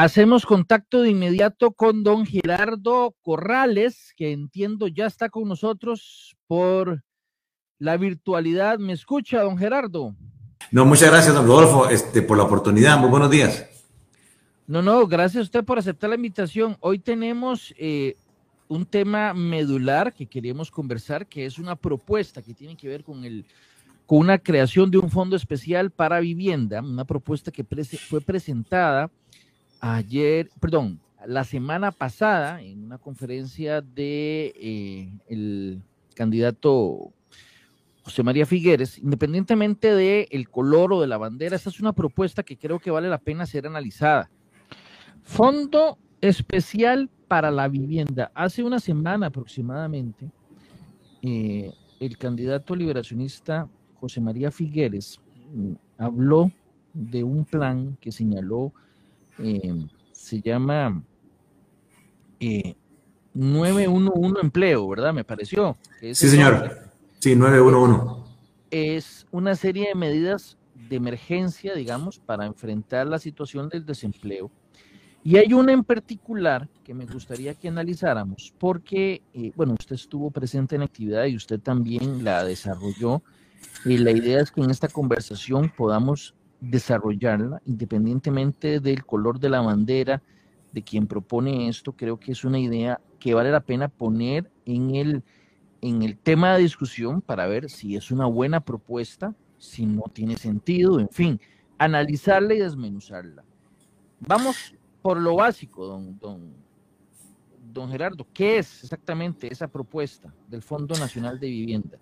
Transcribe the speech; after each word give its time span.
Hacemos 0.00 0.46
contacto 0.46 1.02
de 1.02 1.10
inmediato 1.10 1.72
con 1.72 2.04
don 2.04 2.24
Gerardo 2.24 3.16
Corrales, 3.20 4.12
que 4.16 4.30
entiendo 4.30 4.86
ya 4.86 5.06
está 5.06 5.28
con 5.28 5.48
nosotros 5.48 6.36
por 6.46 7.02
la 7.80 7.96
virtualidad. 7.96 8.78
¿Me 8.78 8.92
escucha, 8.92 9.42
don 9.42 9.58
Gerardo? 9.58 10.14
No, 10.70 10.84
muchas 10.84 11.10
gracias, 11.10 11.34
don 11.34 11.48
Rodolfo, 11.48 11.88
este, 11.88 12.22
por 12.22 12.36
la 12.36 12.44
oportunidad. 12.44 12.96
Muy 12.96 13.10
buenos 13.10 13.28
días. 13.28 13.66
No, 14.68 14.82
no, 14.82 15.04
gracias 15.08 15.40
a 15.40 15.42
usted 15.42 15.64
por 15.64 15.80
aceptar 15.80 16.10
la 16.10 16.14
invitación. 16.14 16.76
Hoy 16.78 17.00
tenemos 17.00 17.74
eh, 17.76 18.14
un 18.68 18.86
tema 18.86 19.34
medular 19.34 20.12
que 20.12 20.26
queríamos 20.26 20.70
conversar, 20.70 21.26
que 21.26 21.44
es 21.44 21.58
una 21.58 21.74
propuesta 21.74 22.40
que 22.40 22.54
tiene 22.54 22.76
que 22.76 22.86
ver 22.86 23.02
con 23.02 23.24
el 23.24 23.44
con 24.06 24.20
una 24.20 24.38
creación 24.38 24.92
de 24.92 24.98
un 24.98 25.10
fondo 25.10 25.34
especial 25.34 25.90
para 25.90 26.20
vivienda, 26.20 26.80
una 26.80 27.04
propuesta 27.04 27.50
que 27.50 27.64
fue 27.64 28.20
presentada 28.20 29.10
ayer, 29.80 30.50
perdón, 30.60 31.00
la 31.26 31.44
semana 31.44 31.90
pasada 31.90 32.62
en 32.62 32.84
una 32.84 32.98
conferencia 32.98 33.80
de 33.80 34.52
eh, 34.56 35.12
el 35.28 35.82
candidato 36.14 37.12
José 38.02 38.22
María 38.22 38.46
Figueres, 38.46 38.98
independientemente 38.98 39.94
del 39.94 40.26
el 40.30 40.48
color 40.48 40.92
o 40.92 41.00
de 41.00 41.06
la 41.06 41.18
bandera, 41.18 41.56
esta 41.56 41.68
es 41.68 41.80
una 41.80 41.92
propuesta 41.92 42.42
que 42.42 42.56
creo 42.56 42.78
que 42.78 42.90
vale 42.90 43.08
la 43.08 43.18
pena 43.18 43.44
ser 43.46 43.66
analizada. 43.66 44.30
Fondo 45.22 45.98
especial 46.20 47.10
para 47.28 47.50
la 47.50 47.68
vivienda. 47.68 48.32
Hace 48.34 48.64
una 48.64 48.80
semana 48.80 49.26
aproximadamente, 49.26 50.30
eh, 51.22 51.70
el 52.00 52.16
candidato 52.16 52.74
liberacionista 52.74 53.68
José 54.00 54.20
María 54.20 54.50
Figueres 54.50 55.20
mm, 55.52 55.72
habló 55.98 56.50
de 56.94 57.24
un 57.24 57.44
plan 57.44 57.98
que 58.00 58.12
señaló 58.12 58.72
eh, 59.38 59.86
se 60.12 60.40
llama 60.40 61.02
911 63.34 64.38
eh, 64.38 64.40
Empleo, 64.42 64.88
¿verdad? 64.88 65.12
Me 65.12 65.24
pareció. 65.24 65.76
sí, 66.00 66.14
señor. 66.14 66.90
Sí, 67.18 67.34
911. 67.34 68.28
Es 68.70 69.26
una 69.30 69.54
serie 69.56 69.88
de 69.88 69.94
medidas 69.94 70.56
de 70.88 70.96
emergencia, 70.96 71.74
digamos, 71.74 72.18
para 72.18 72.46
enfrentar 72.46 73.06
la 73.06 73.18
situación 73.18 73.68
del 73.68 73.84
desempleo. 73.84 74.50
Y 75.24 75.36
hay 75.36 75.52
una 75.52 75.72
en 75.72 75.84
particular 75.84 76.68
que 76.84 76.94
me 76.94 77.04
gustaría 77.04 77.54
que 77.54 77.68
analizáramos, 77.68 78.54
porque, 78.58 79.22
eh, 79.34 79.52
bueno, 79.56 79.74
usted 79.78 79.96
estuvo 79.96 80.30
presente 80.30 80.76
en 80.76 80.80
la 80.80 80.86
actividad 80.86 81.26
y 81.26 81.36
usted 81.36 81.60
también 81.60 82.24
la 82.24 82.44
desarrolló. 82.44 83.22
Y 83.84 83.98
la 83.98 84.12
idea 84.12 84.40
es 84.40 84.50
que 84.50 84.60
en 84.60 84.70
esta 84.70 84.88
conversación 84.88 85.72
podamos 85.76 86.34
desarrollarla 86.60 87.60
independientemente 87.66 88.80
del 88.80 89.04
color 89.04 89.38
de 89.38 89.48
la 89.48 89.60
bandera 89.60 90.22
de 90.72 90.82
quien 90.82 91.06
propone 91.06 91.68
esto. 91.68 91.92
Creo 91.92 92.18
que 92.18 92.32
es 92.32 92.44
una 92.44 92.58
idea 92.58 93.00
que 93.18 93.34
vale 93.34 93.50
la 93.50 93.60
pena 93.60 93.88
poner 93.88 94.50
en 94.64 94.94
el, 94.94 95.22
en 95.80 96.02
el 96.02 96.16
tema 96.18 96.54
de 96.54 96.62
discusión 96.62 97.20
para 97.20 97.46
ver 97.46 97.70
si 97.70 97.96
es 97.96 98.10
una 98.10 98.26
buena 98.26 98.60
propuesta, 98.60 99.34
si 99.58 99.86
no 99.86 100.04
tiene 100.12 100.36
sentido, 100.36 101.00
en 101.00 101.08
fin, 101.08 101.40
analizarla 101.78 102.54
y 102.54 102.58
desmenuzarla. 102.58 103.44
Vamos 104.20 104.74
por 105.02 105.18
lo 105.18 105.36
básico, 105.36 105.86
don, 105.86 106.18
don, 106.18 106.52
don 107.72 107.90
Gerardo. 107.90 108.26
¿Qué 108.32 108.58
es 108.58 108.84
exactamente 108.84 109.52
esa 109.52 109.68
propuesta 109.68 110.32
del 110.48 110.62
Fondo 110.62 110.94
Nacional 110.96 111.38
de 111.38 111.46
Vivienda? 111.48 111.98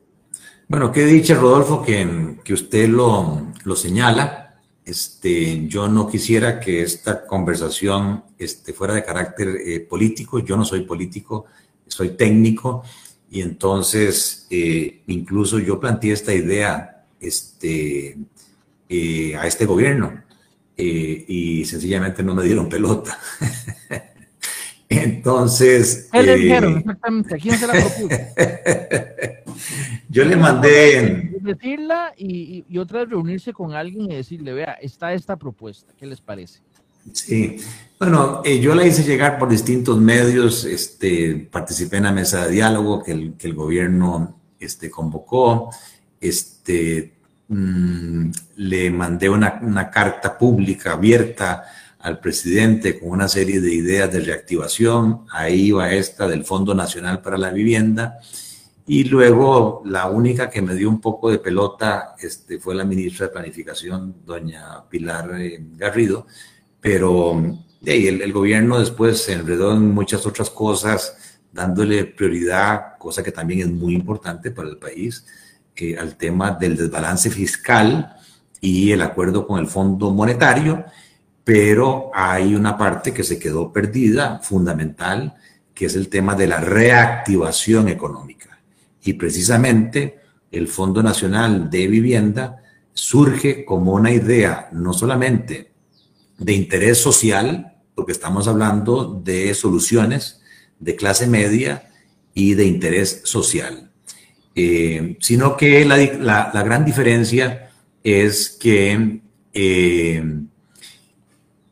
Bueno, 0.69 0.91
qué 0.93 1.05
dice 1.05 1.35
Rodolfo, 1.35 1.83
que, 1.83 2.39
que 2.45 2.53
usted 2.53 2.89
lo, 2.89 3.53
lo 3.65 3.77
señala. 3.77 4.46
Este, 4.87 5.67
yo 5.67 5.89
no 5.89 6.09
quisiera 6.09 6.61
que 6.61 6.81
esta 6.81 7.27
conversación 7.27 8.23
este, 8.39 8.73
fuera 8.73 8.95
de 8.95 9.05
carácter 9.05 9.49
eh, 9.67 9.81
político. 9.81 10.39
Yo 10.39 10.57
no 10.57 10.65
soy 10.65 10.83
político, 10.83 11.47
soy 11.89 12.11
técnico 12.11 12.85
y 13.29 13.41
entonces 13.41 14.47
eh, 14.49 15.03
incluso 15.09 15.59
yo 15.59 15.81
planteé 15.81 16.13
esta 16.13 16.33
idea 16.33 17.05
este, 17.19 18.17
eh, 18.89 19.37
a 19.37 19.49
este 19.49 19.67
gobierno 19.67 20.23
y 20.79 21.65
sencillamente 21.65 22.23
no 22.23 22.35
me 22.35 22.45
dieron 22.45 22.69
pelota. 22.69 23.19
entonces... 24.89 26.09
¿Qué 26.13 26.23
le 26.23 26.37
dijeron 26.37 26.79
exactamente? 26.79 27.35
¿A 27.35 27.39
quién 27.39 27.57
se 27.57 27.67
la 27.67 27.73
propuso? 27.73 28.09
Yo 30.09 30.25
le 30.25 30.37
mandé... 30.37 31.33
Decirla 31.41 32.13
y, 32.17 32.65
y, 32.69 32.79
otra 32.79 33.01
vez 33.01 33.11
reunirse 33.11 33.53
con 33.53 33.73
alguien 33.73 34.11
y 34.11 34.17
decirle, 34.17 34.53
vea, 34.53 34.73
está 34.81 35.13
esta 35.13 35.37
propuesta, 35.37 35.93
¿qué 35.97 36.07
les 36.07 36.21
parece? 36.21 36.61
Sí, 37.13 37.59
bueno, 37.99 38.43
eh, 38.45 38.61
yo 38.61 38.75
la 38.75 38.85
hice 38.85 39.05
llegar 39.05 39.39
por 39.39 39.49
distintos 39.49 39.99
medios, 39.99 40.65
este, 40.65 41.49
participé 41.51 41.99
en 41.99 42.05
la 42.05 42.13
mesa 42.13 42.45
de 42.45 42.53
diálogo 42.53 43.03
que 43.03 43.13
el, 43.13 43.35
que 43.35 43.47
el 43.47 43.55
gobierno 43.55 44.41
este, 44.59 44.91
convocó, 44.91 45.71
este, 46.21 47.15
mm, 47.49 48.31
le 48.57 48.91
mandé 48.91 49.29
una, 49.29 49.61
una 49.63 49.91
carta 49.91 50.37
pública 50.37 50.93
abierta 50.93 51.65
al 52.07 52.21
presidente 52.21 53.01
con 53.01 53.11
una 53.11 53.27
serie 53.27 53.61
de 53.61 53.75
ideas 53.75 54.13
de 54.13 54.21
reactivación, 54.21 55.23
ahí 55.33 55.73
va 55.73 55.93
esta 55.93 56.29
del 56.29 56.45
Fondo 56.45 56.73
Nacional 56.73 57.21
para 57.21 57.37
la 57.37 57.51
Vivienda, 57.51 58.21
y 58.87 59.03
luego 59.03 59.83
la 59.85 60.09
única 60.09 60.49
que 60.49 60.63
me 60.63 60.77
dio 60.77 60.89
un 60.89 61.01
poco 61.01 61.33
de 61.33 61.41
pelota 61.41 62.15
este, 62.21 62.61
fue 62.61 62.77
la 62.77 62.85
ministra 62.85 63.27
de 63.27 63.33
Planificación, 63.33 64.19
doña 64.25 64.89
Pilar 64.89 65.33
eh, 65.41 65.59
Garrido, 65.77 66.29
pero 66.81 67.43
el, 67.85 68.23
el, 68.23 68.33
gobierno 68.33 68.79
después 68.79 69.21
se 69.25 69.33
enredó 69.33 69.73
en 69.73 69.93
muchas 69.93 70.25
otras 70.27 70.49
cosas, 70.49 71.41
dándole 71.53 72.05
prioridad, 72.05 72.99
cosa 73.01 73.25
que 73.25 73.33
también 73.33 73.61
es 73.63 73.69
muy 73.69 73.95
importante 73.95 74.53
para 74.53 74.69
el 74.69 74.77
país, 74.77 75.27
eh, 75.75 75.99
al 75.99 76.17
tema 76.17 76.53
del 76.53 76.77
desbalance 76.77 77.31
fiscal 77.31 78.15
y 78.61 78.93
el 78.93 79.03
acuerdo 79.03 79.45
con 79.45 79.59
el 79.59 79.67
Fondo 79.67 80.13
Monetario, 80.13 80.85
pero 81.47 82.11
hay 82.13 82.57
una 82.57 82.77
parte 82.77 83.15
que 83.15 83.23
se 83.23 83.39
quedó 83.39 83.73
perdida, 83.73 84.41
fundamental, 84.43 85.37
que 85.73 85.87
es 85.87 85.95
el 85.95 86.09
tema 86.09 86.35
de 86.35 86.49
la 86.49 86.59
reactivación 86.59 87.87
económica. 87.87 88.59
Y 89.05 89.13
precisamente 89.13 90.19
el 90.51 90.67
Fondo 90.67 91.05
Nacional 91.05 91.71
de 91.71 91.87
Vivienda 91.87 92.65
surge 92.93 93.65
como 93.65 93.93
una 93.93 94.11
idea 94.11 94.69
no 94.73 94.93
solamente 94.93 95.71
de 96.37 96.53
interés 96.53 96.99
social, 96.99 97.77
porque 97.95 98.11
estamos 98.11 98.49
hablando 98.49 99.23
de 99.25 99.55
soluciones 99.55 100.41
de 100.81 100.97
clase 100.97 101.29
media 101.29 101.91
y 102.35 102.55
de 102.55 102.65
interés 102.65 103.21
social, 103.23 103.93
eh, 104.57 105.17
sino 105.21 105.57
que 105.57 105.85
la, 105.85 106.51
gran 106.65 106.85
diferencia 106.85 107.71
es 108.03 108.51
que 108.51 109.21
eh, 109.53 110.25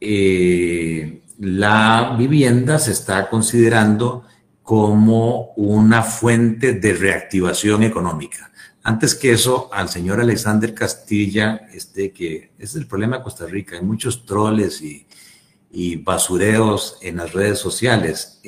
eh, 0.04 1.22
la 1.38 2.14
vivienda 2.18 2.78
se 2.78 2.92
está 2.92 3.28
considerando 3.28 4.24
como 4.62 5.52
una 5.56 6.02
fuente 6.02 6.74
de 6.74 6.92
reactivación 6.94 7.82
económica. 7.82 8.50
Antes 8.82 9.14
que 9.14 9.32
eso, 9.32 9.70
al 9.72 9.88
señor 9.88 10.20
Alexander 10.20 10.74
Castilla, 10.74 11.66
este, 11.72 12.12
que 12.12 12.52
es 12.58 12.74
el 12.74 12.86
problema 12.86 13.18
de 13.18 13.22
Costa 13.24 13.46
Rica, 13.46 13.76
hay 13.76 13.82
muchos 13.82 14.26
troles 14.26 14.80
y, 14.82 15.06
y 15.70 15.96
basureos 15.96 16.98
en 17.02 17.16
las 17.16 17.32
redes 17.32 17.58
sociales. 17.58 18.40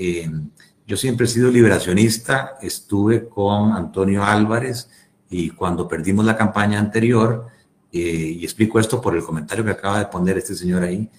yo 0.87 0.97
siempre 0.97 1.27
he 1.27 1.29
sido 1.29 1.51
liberacionista, 1.51 2.57
estuve 2.63 3.29
con 3.29 3.73
Antonio 3.73 4.23
Álvarez 4.23 4.89
y 5.29 5.51
cuando 5.51 5.89
perdimos 5.89 6.25
la 6.25 6.37
campaña 6.37 6.79
anterior, 6.79 7.49
eh, 7.93 8.37
y 8.39 8.45
explico 8.45 8.79
esto 8.79 9.01
por 9.01 9.17
el 9.17 9.25
comentario 9.25 9.65
que 9.65 9.71
acaba 9.71 9.99
de 9.99 10.07
poner 10.07 10.39
este 10.39 10.55
señor 10.55 10.83
ahí, 10.83 11.11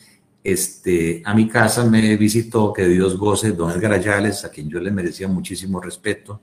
este, 0.48 1.22
a 1.26 1.34
mi 1.34 1.50
casa 1.50 1.84
me 1.84 2.16
visitó, 2.16 2.72
que 2.72 2.88
Dios 2.88 3.18
goce, 3.18 3.52
don 3.52 3.70
Edgar 3.70 3.92
Ayales, 3.92 4.46
a 4.46 4.50
quien 4.50 4.70
yo 4.70 4.80
le 4.80 4.92
merecía 4.92 5.28
muchísimo 5.28 5.82
respeto, 5.82 6.40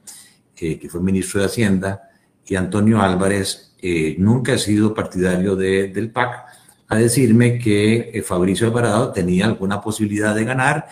eh, 0.59 0.79
que 0.79 0.91
fue 0.91 1.01
ministro 1.01 1.41
de 1.41 1.47
Hacienda, 1.47 2.11
y 2.45 2.55
Antonio 2.55 3.01
Álvarez, 3.01 3.75
eh, 3.81 4.15
nunca 4.19 4.53
ha 4.53 4.59
sido 4.59 4.93
partidario 4.93 5.57
de, 5.57 5.89
del 5.89 6.11
PAC, 6.11 6.45
a 6.87 6.97
decirme 6.97 7.59
que 7.59 8.11
eh, 8.13 8.21
Fabricio 8.21 8.67
Alvarado 8.67 9.11
tenía 9.11 9.47
alguna 9.47 9.81
posibilidad 9.81 10.35
de 10.35 10.45
ganar, 10.45 10.87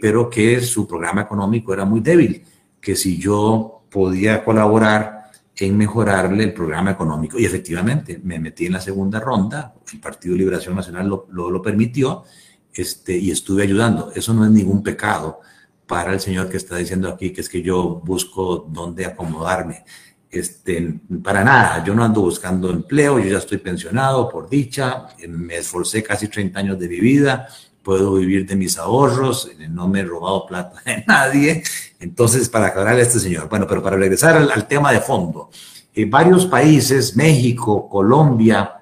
pero 0.00 0.28
que 0.28 0.60
su 0.60 0.88
programa 0.88 1.22
económico 1.22 1.72
era 1.72 1.84
muy 1.84 2.00
débil, 2.00 2.42
que 2.80 2.96
si 2.96 3.16
yo 3.16 3.84
podía 3.90 4.44
colaborar 4.44 5.13
en 5.56 5.76
mejorarle 5.76 6.44
el 6.44 6.52
programa 6.52 6.90
económico. 6.90 7.38
Y 7.38 7.44
efectivamente, 7.44 8.20
me 8.22 8.38
metí 8.38 8.66
en 8.66 8.72
la 8.72 8.80
segunda 8.80 9.20
ronda, 9.20 9.74
el 9.92 10.00
Partido 10.00 10.36
Liberación 10.36 10.74
Nacional 10.74 11.08
lo, 11.08 11.26
lo, 11.30 11.62
permitió, 11.62 12.24
este, 12.72 13.16
y 13.16 13.30
estuve 13.30 13.62
ayudando. 13.62 14.12
Eso 14.14 14.34
no 14.34 14.44
es 14.44 14.50
ningún 14.50 14.82
pecado 14.82 15.40
para 15.86 16.12
el 16.12 16.20
señor 16.20 16.48
que 16.48 16.56
está 16.56 16.76
diciendo 16.76 17.08
aquí 17.08 17.32
que 17.32 17.42
es 17.42 17.48
que 17.48 17.62
yo 17.62 18.00
busco 18.04 18.66
dónde 18.68 19.06
acomodarme. 19.06 19.84
Este, 20.30 20.98
para 21.22 21.44
nada, 21.44 21.84
yo 21.84 21.94
no 21.94 22.02
ando 22.02 22.22
buscando 22.22 22.70
empleo, 22.70 23.20
yo 23.20 23.30
ya 23.30 23.38
estoy 23.38 23.58
pensionado 23.58 24.28
por 24.28 24.48
dicha, 24.48 25.06
me 25.28 25.58
esforcé 25.58 26.02
casi 26.02 26.26
30 26.26 26.58
años 26.58 26.78
de 26.78 26.88
mi 26.88 26.98
vida 26.98 27.46
puedo 27.84 28.14
vivir 28.14 28.46
de 28.46 28.56
mis 28.56 28.78
ahorros, 28.78 29.48
no 29.68 29.86
me 29.86 30.00
he 30.00 30.04
robado 30.04 30.46
plata 30.46 30.82
de 30.84 31.04
nadie. 31.06 31.62
Entonces, 32.00 32.48
para 32.48 32.66
aclarar 32.66 32.96
a 32.96 33.02
este 33.02 33.20
señor, 33.20 33.48
bueno, 33.48 33.66
pero 33.68 33.82
para 33.82 33.96
regresar 33.96 34.36
al, 34.36 34.66
tema 34.66 34.90
de 34.90 35.00
fondo, 35.00 35.50
eh, 35.94 36.06
varios 36.06 36.46
países, 36.46 37.14
México, 37.14 37.88
Colombia, 37.88 38.80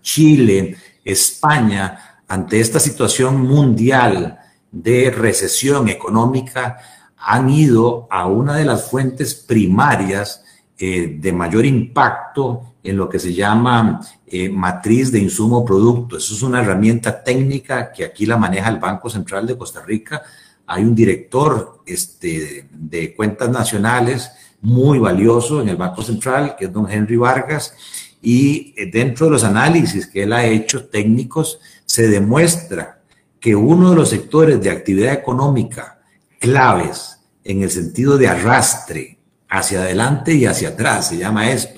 Chile, 0.00 0.76
España, 1.04 2.22
ante 2.28 2.60
esta 2.60 2.80
situación 2.80 3.42
mundial 3.42 4.38
de 4.70 5.10
recesión 5.10 5.88
económica, 5.88 6.78
han 7.16 7.50
ido 7.50 8.06
a 8.10 8.26
una 8.26 8.56
de 8.56 8.64
las 8.64 8.88
fuentes 8.88 9.34
primarias 9.34 10.44
eh, 10.78 11.16
de 11.18 11.32
mayor 11.32 11.66
impacto 11.66 12.67
en 12.82 12.96
lo 12.96 13.08
que 13.08 13.18
se 13.18 13.34
llama 13.34 14.00
eh, 14.26 14.48
matriz 14.48 15.10
de 15.10 15.18
insumo 15.18 15.64
producto. 15.64 16.16
Eso 16.16 16.34
es 16.34 16.42
una 16.42 16.60
herramienta 16.60 17.22
técnica 17.22 17.92
que 17.92 18.04
aquí 18.04 18.26
la 18.26 18.36
maneja 18.36 18.68
el 18.68 18.78
Banco 18.78 19.10
Central 19.10 19.46
de 19.46 19.58
Costa 19.58 19.82
Rica. 19.84 20.22
Hay 20.66 20.84
un 20.84 20.94
director 20.94 21.82
este, 21.86 22.68
de 22.70 23.14
cuentas 23.14 23.50
nacionales 23.50 24.30
muy 24.60 24.98
valioso 24.98 25.60
en 25.60 25.68
el 25.68 25.76
Banco 25.76 26.02
Central, 26.02 26.56
que 26.58 26.66
es 26.66 26.72
don 26.72 26.90
Henry 26.90 27.16
Vargas, 27.16 27.74
y 28.20 28.74
eh, 28.76 28.90
dentro 28.90 29.26
de 29.26 29.32
los 29.32 29.44
análisis 29.44 30.06
que 30.06 30.24
él 30.24 30.32
ha 30.32 30.44
hecho 30.44 30.86
técnicos, 30.86 31.60
se 31.84 32.08
demuestra 32.08 33.00
que 33.40 33.54
uno 33.54 33.90
de 33.90 33.96
los 33.96 34.10
sectores 34.10 34.60
de 34.60 34.70
actividad 34.70 35.12
económica 35.12 36.00
claves 36.40 37.18
en 37.44 37.62
el 37.62 37.70
sentido 37.70 38.18
de 38.18 38.28
arrastre 38.28 39.18
hacia 39.48 39.80
adelante 39.80 40.34
y 40.34 40.44
hacia 40.44 40.70
atrás, 40.70 41.08
se 41.08 41.16
llama 41.16 41.50
esto, 41.50 41.77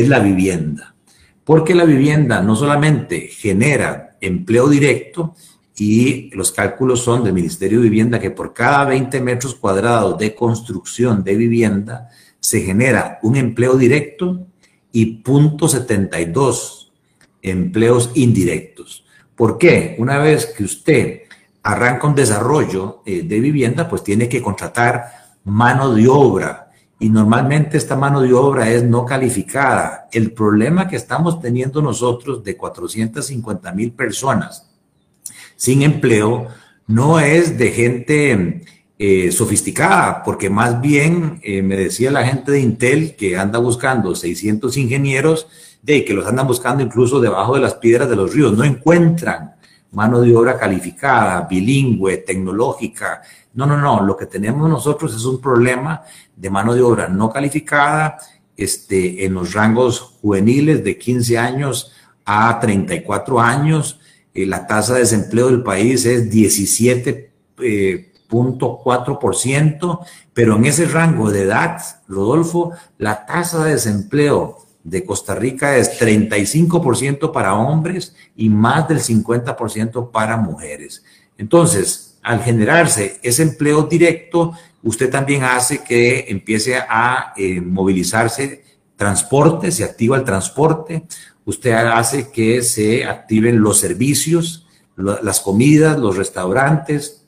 es 0.00 0.08
la 0.08 0.20
vivienda. 0.20 0.94
Porque 1.44 1.74
la 1.74 1.84
vivienda 1.84 2.40
no 2.42 2.56
solamente 2.56 3.28
genera 3.28 4.16
empleo 4.20 4.68
directo, 4.68 5.34
y 5.76 6.30
los 6.34 6.52
cálculos 6.52 7.00
son 7.02 7.24
del 7.24 7.32
Ministerio 7.32 7.78
de 7.78 7.84
Vivienda 7.84 8.20
que 8.20 8.30
por 8.30 8.54
cada 8.54 8.84
20 8.84 9.20
metros 9.20 9.54
cuadrados 9.54 10.18
de 10.18 10.34
construcción 10.34 11.24
de 11.24 11.34
vivienda 11.34 12.10
se 12.38 12.60
genera 12.60 13.18
un 13.22 13.36
empleo 13.36 13.76
directo 13.76 14.46
y 14.92 15.22
0.72 15.22 16.90
empleos 17.42 18.10
indirectos. 18.14 19.04
¿Por 19.34 19.58
qué? 19.58 19.96
Una 19.98 20.18
vez 20.18 20.46
que 20.46 20.62
usted 20.62 21.22
arranca 21.62 22.06
un 22.06 22.14
desarrollo 22.14 23.02
eh, 23.04 23.22
de 23.22 23.40
vivienda, 23.40 23.88
pues 23.88 24.04
tiene 24.04 24.28
que 24.28 24.42
contratar 24.42 25.06
mano 25.44 25.92
de 25.92 26.06
obra 26.06 26.63
y 27.04 27.10
normalmente 27.10 27.76
esta 27.76 27.96
mano 27.96 28.22
de 28.22 28.32
obra 28.32 28.70
es 28.70 28.82
no 28.82 29.04
calificada. 29.04 30.08
El 30.10 30.32
problema 30.32 30.88
que 30.88 30.96
estamos 30.96 31.38
teniendo 31.38 31.82
nosotros 31.82 32.42
de 32.42 32.56
450 32.56 33.72
mil 33.72 33.92
personas 33.92 34.70
sin 35.54 35.82
empleo 35.82 36.46
no 36.86 37.20
es 37.20 37.58
de 37.58 37.72
gente 37.72 38.62
eh, 38.98 39.30
sofisticada, 39.32 40.22
porque 40.22 40.48
más 40.48 40.80
bien 40.80 41.40
eh, 41.42 41.60
me 41.60 41.76
decía 41.76 42.10
la 42.10 42.24
gente 42.24 42.52
de 42.52 42.60
Intel 42.60 43.16
que 43.16 43.36
anda 43.36 43.58
buscando 43.58 44.14
600 44.14 44.74
ingenieros, 44.78 45.46
de 45.82 46.06
que 46.06 46.14
los 46.14 46.26
andan 46.26 46.46
buscando 46.46 46.82
incluso 46.82 47.20
debajo 47.20 47.54
de 47.54 47.60
las 47.60 47.74
piedras 47.74 48.08
de 48.08 48.16
los 48.16 48.32
ríos, 48.32 48.56
no 48.56 48.64
encuentran 48.64 49.56
mano 49.92 50.22
de 50.22 50.34
obra 50.34 50.58
calificada, 50.58 51.42
bilingüe, 51.42 52.16
tecnológica, 52.16 53.20
no, 53.54 53.66
no, 53.66 53.76
no. 53.76 54.02
Lo 54.02 54.16
que 54.16 54.26
tenemos 54.26 54.68
nosotros 54.68 55.14
es 55.14 55.24
un 55.24 55.40
problema 55.40 56.02
de 56.36 56.50
mano 56.50 56.74
de 56.74 56.82
obra 56.82 57.08
no 57.08 57.30
calificada 57.30 58.18
este, 58.56 59.24
en 59.24 59.34
los 59.34 59.52
rangos 59.52 60.00
juveniles 60.00 60.82
de 60.84 60.98
15 60.98 61.38
años 61.38 61.92
a 62.24 62.58
34 62.60 63.40
años. 63.40 64.00
Eh, 64.32 64.46
la 64.46 64.66
tasa 64.66 64.94
de 64.94 65.00
desempleo 65.00 65.48
del 65.48 65.62
país 65.62 66.06
es 66.06 66.30
17.4%, 66.30 67.28
eh, 67.62 68.10
pero 70.32 70.56
en 70.56 70.64
ese 70.64 70.86
rango 70.86 71.30
de 71.30 71.42
edad, 71.42 71.80
Rodolfo, 72.08 72.72
la 72.98 73.26
tasa 73.26 73.64
de 73.64 73.72
desempleo 73.72 74.58
de 74.82 75.04
Costa 75.04 75.34
Rica 75.34 75.76
es 75.76 75.98
35% 75.98 77.32
para 77.32 77.54
hombres 77.54 78.14
y 78.36 78.50
más 78.50 78.86
del 78.86 79.00
50% 79.00 80.10
para 80.10 80.36
mujeres. 80.36 81.02
Entonces, 81.38 82.18
al 82.22 82.42
generarse 82.42 83.18
ese 83.22 83.42
empleo 83.42 83.82
directo, 83.82 84.52
usted 84.84 85.10
también 85.10 85.42
hace 85.42 85.82
que 85.82 86.26
empiece 86.28 86.76
a 86.76 87.32
eh, 87.36 87.60
movilizarse 87.60 88.62
transporte, 88.96 89.72
se 89.72 89.82
activa 89.82 90.16
el 90.16 90.24
transporte, 90.24 91.04
usted 91.44 91.72
hace 91.72 92.30
que 92.30 92.62
se 92.62 93.04
activen 93.04 93.60
los 93.60 93.80
servicios, 93.80 94.66
las 94.96 95.40
comidas, 95.40 95.98
los 95.98 96.16
restaurantes, 96.16 97.26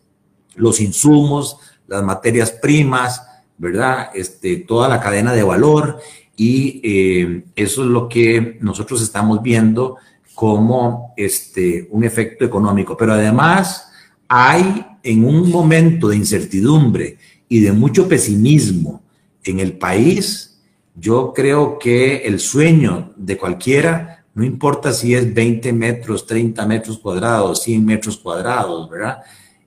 los 0.55 0.81
insumos, 0.81 1.59
las 1.89 2.05
materias 2.05 2.53
primas, 2.53 3.23
¿verdad? 3.59 4.11
Este, 4.15 4.59
toda 4.59 4.89
la 4.89 5.01
cadena 5.01 5.33
de 5.33 5.43
valor 5.43 5.99
y 6.37 6.81
eh, 6.85 7.45
eso 7.57 7.83
es 7.83 7.89
lo 7.89 8.09
que 8.09 8.59
nosotros 8.61 9.03
estamos 9.03 9.43
viendo 9.43 9.97
como 10.35 11.15
este, 11.17 11.89
un 11.91 12.05
efecto 12.05 12.45
económico. 12.45 12.97
Pero 12.97 13.15
además, 13.15 13.91
hay 14.29 14.87
en 15.03 15.25
un 15.25 15.51
momento 15.51 16.09
de 16.09 16.17
incertidumbre 16.17 17.17
y 17.49 17.61
de 17.61 17.73
mucho 17.73 18.09
pesimismo 18.09 19.03
en 19.45 19.61
el 19.61 19.79
país, 19.79 20.61
yo 20.95 21.33
creo 21.35 21.79
que 21.79 22.19
el 22.19 22.41
sueño 22.41 23.13
de 23.17 23.37
cualquiera, 23.37 24.25
no 24.35 24.45
importa 24.45 24.93
si 24.93 25.15
es 25.15 25.33
20 25.33 25.73
metros, 25.73 26.27
30 26.27 26.67
metros 26.67 26.99
cuadrados, 26.99 27.63
100 27.63 27.85
metros 27.85 28.17
cuadrados, 28.17 28.89
¿verdad? 28.91 29.19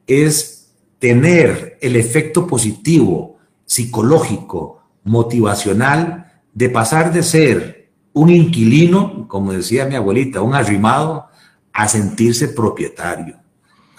Es 0.05 0.71
tener 0.97 1.77
el 1.81 1.95
efecto 1.95 2.45
positivo, 2.45 3.37
psicológico, 3.65 4.81
motivacional, 5.03 6.41
de 6.53 6.69
pasar 6.69 7.13
de 7.13 7.23
ser 7.23 7.91
un 8.11 8.29
inquilino, 8.29 9.27
como 9.27 9.53
decía 9.53 9.85
mi 9.85 9.95
abuelita, 9.95 10.41
un 10.41 10.55
arrimado, 10.55 11.27
a 11.71 11.87
sentirse 11.87 12.49
propietario 12.49 13.39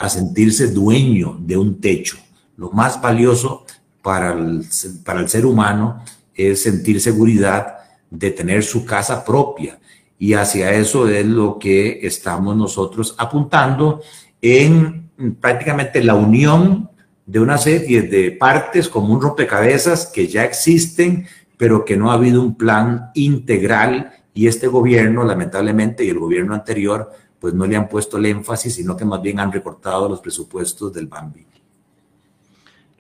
a 0.00 0.08
sentirse 0.08 0.68
dueño 0.68 1.36
de 1.38 1.58
un 1.58 1.78
techo. 1.78 2.16
Lo 2.60 2.70
más 2.72 3.00
valioso 3.00 3.64
para 4.02 4.34
el, 4.34 4.66
para 5.02 5.20
el 5.20 5.30
ser 5.30 5.46
humano 5.46 6.04
es 6.34 6.62
sentir 6.62 7.00
seguridad 7.00 7.78
de 8.10 8.32
tener 8.32 8.62
su 8.62 8.84
casa 8.84 9.24
propia. 9.24 9.78
Y 10.18 10.34
hacia 10.34 10.70
eso 10.74 11.08
es 11.08 11.24
lo 11.24 11.58
que 11.58 12.06
estamos 12.06 12.54
nosotros 12.54 13.14
apuntando 13.16 14.02
en 14.42 15.08
prácticamente 15.40 16.04
la 16.04 16.14
unión 16.14 16.90
de 17.24 17.40
una 17.40 17.56
serie 17.56 18.02
de 18.02 18.32
partes 18.32 18.90
como 18.90 19.14
un 19.14 19.22
rompecabezas 19.22 20.04
que 20.04 20.28
ya 20.28 20.44
existen, 20.44 21.26
pero 21.56 21.86
que 21.86 21.96
no 21.96 22.10
ha 22.10 22.14
habido 22.14 22.42
un 22.42 22.56
plan 22.56 23.10
integral 23.14 24.12
y 24.34 24.48
este 24.48 24.66
gobierno, 24.66 25.24
lamentablemente, 25.24 26.04
y 26.04 26.10
el 26.10 26.18
gobierno 26.18 26.52
anterior, 26.52 27.10
pues 27.38 27.54
no 27.54 27.64
le 27.64 27.76
han 27.76 27.88
puesto 27.88 28.18
el 28.18 28.26
énfasis, 28.26 28.74
sino 28.74 28.98
que 28.98 29.06
más 29.06 29.22
bien 29.22 29.40
han 29.40 29.50
recortado 29.50 30.10
los 30.10 30.20
presupuestos 30.20 30.92
del 30.92 31.06
Bambi. 31.06 31.46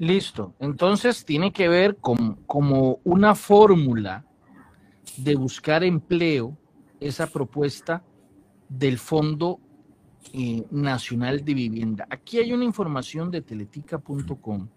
Listo. 0.00 0.54
Entonces 0.60 1.26
tiene 1.26 1.52
que 1.52 1.68
ver 1.68 1.98
con 1.98 2.36
como 2.46 3.00
una 3.04 3.34
fórmula 3.34 4.24
de 5.18 5.36
buscar 5.36 5.84
empleo, 5.84 6.56
esa 7.00 7.26
propuesta 7.26 8.02
del 8.66 8.96
Fondo 8.96 9.60
eh, 10.32 10.64
Nacional 10.70 11.44
de 11.44 11.52
Vivienda. 11.52 12.06
Aquí 12.08 12.38
hay 12.38 12.54
una 12.54 12.64
información 12.64 13.30
de 13.30 13.42
teletica.com 13.42 14.68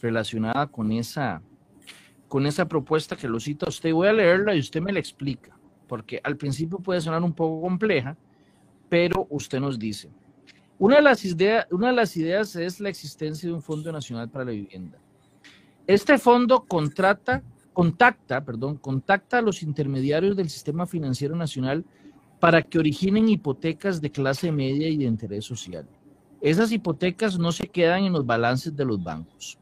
relacionada 0.00 0.68
con 0.68 0.92
esa, 0.92 1.42
con 2.28 2.46
esa 2.46 2.68
propuesta 2.68 3.16
que 3.16 3.26
lo 3.26 3.40
cita 3.40 3.68
usted. 3.68 3.92
Voy 3.92 4.06
a 4.06 4.12
leerla 4.12 4.54
y 4.54 4.60
usted 4.60 4.80
me 4.80 4.92
la 4.92 5.00
explica, 5.00 5.58
porque 5.88 6.20
al 6.22 6.36
principio 6.36 6.78
puede 6.78 7.00
sonar 7.00 7.24
un 7.24 7.32
poco 7.32 7.60
compleja, 7.60 8.16
pero 8.88 9.26
usted 9.30 9.58
nos 9.58 9.80
dice, 9.80 10.12
una 10.80 10.96
de, 10.96 11.02
las 11.02 12.16
ideas, 12.16 12.56
es 12.56 12.80
la 12.80 12.88
existencia 12.88 13.46
de 13.46 13.54
un 13.54 13.60
Fondo 13.60 13.92
Nacional 13.92 14.30
para 14.30 14.46
la 14.46 14.52
Vivienda. 14.52 14.98
Este 15.86 16.16
fondo 16.16 16.64
contrata, 16.64 17.42
contacta, 17.74 18.42
perdón, 18.42 18.78
contacta 18.78 19.38
a 19.38 19.42
los 19.42 19.62
intermediarios 19.62 20.34
del 20.36 20.48
sistema 20.48 20.86
financiero 20.86 21.36
nacional 21.36 21.84
para 22.40 22.62
que 22.62 22.78
originen 22.78 23.28
hipotecas 23.28 24.00
de 24.00 24.10
clase 24.10 24.50
media 24.50 24.88
y 24.88 24.96
de 24.96 25.04
interés 25.04 25.44
social. 25.44 25.86
Esas 26.40 26.72
hipotecas 26.72 27.38
no 27.38 27.52
se 27.52 27.68
quedan 27.68 28.04
en 28.04 28.14
los 28.14 28.24
balances 28.24 28.74
de 28.74 28.86
los 28.86 29.04
bancos. 29.04 29.58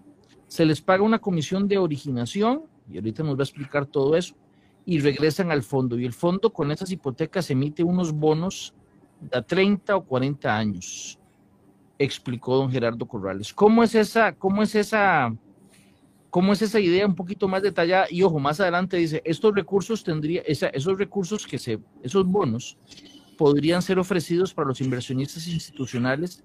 Se 0.46 0.64
les 0.64 0.80
paga 0.80 1.02
una 1.02 1.18
comisión 1.18 1.66
de 1.66 1.78
originación, 1.78 2.62
y 2.88 2.94
ahorita 2.94 3.24
nos 3.24 3.36
va 3.36 3.40
a 3.40 3.42
explicar 3.42 3.86
todo 3.86 4.14
eso, 4.14 4.36
y 4.86 5.00
regresan 5.00 5.50
al 5.50 5.64
fondo. 5.64 5.98
Y 5.98 6.04
el 6.04 6.12
fondo 6.12 6.50
con 6.52 6.70
esas 6.70 6.92
hipotecas 6.92 7.50
emite 7.50 7.82
unos 7.82 8.12
bonos 8.12 8.72
de 9.20 9.42
30 9.42 9.96
o 9.96 10.04
40 10.04 10.56
años, 10.56 11.18
explicó 11.98 12.56
don 12.56 12.70
Gerardo 12.70 13.06
Corrales. 13.06 13.52
¿Cómo 13.52 13.82
es 13.82 13.94
esa, 13.94 14.32
cómo 14.32 14.62
es 14.62 14.74
esa, 14.74 15.34
cómo 16.30 16.52
es 16.52 16.62
esa 16.62 16.80
idea 16.80 17.06
un 17.06 17.14
poquito 17.14 17.48
más 17.48 17.62
detallada? 17.62 18.06
Y 18.10 18.22
ojo, 18.22 18.38
más 18.38 18.60
adelante 18.60 18.96
dice, 18.96 19.22
estos 19.24 19.54
recursos 19.54 20.04
tendría, 20.04 20.42
esos 20.42 20.98
recursos 20.98 21.46
que 21.46 21.58
se, 21.58 21.78
esos 22.02 22.26
bonos 22.26 22.78
podrían 23.36 23.80
ser 23.82 23.98
ofrecidos 23.98 24.52
para 24.52 24.68
los 24.68 24.80
inversionistas 24.80 25.46
institucionales 25.46 26.42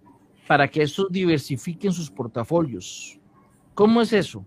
para 0.48 0.68
que 0.68 0.84
estos 0.84 1.08
diversifiquen 1.10 1.92
sus 1.92 2.10
portafolios. 2.10 3.20
¿Cómo 3.74 4.02
es 4.02 4.14
eso? 4.14 4.46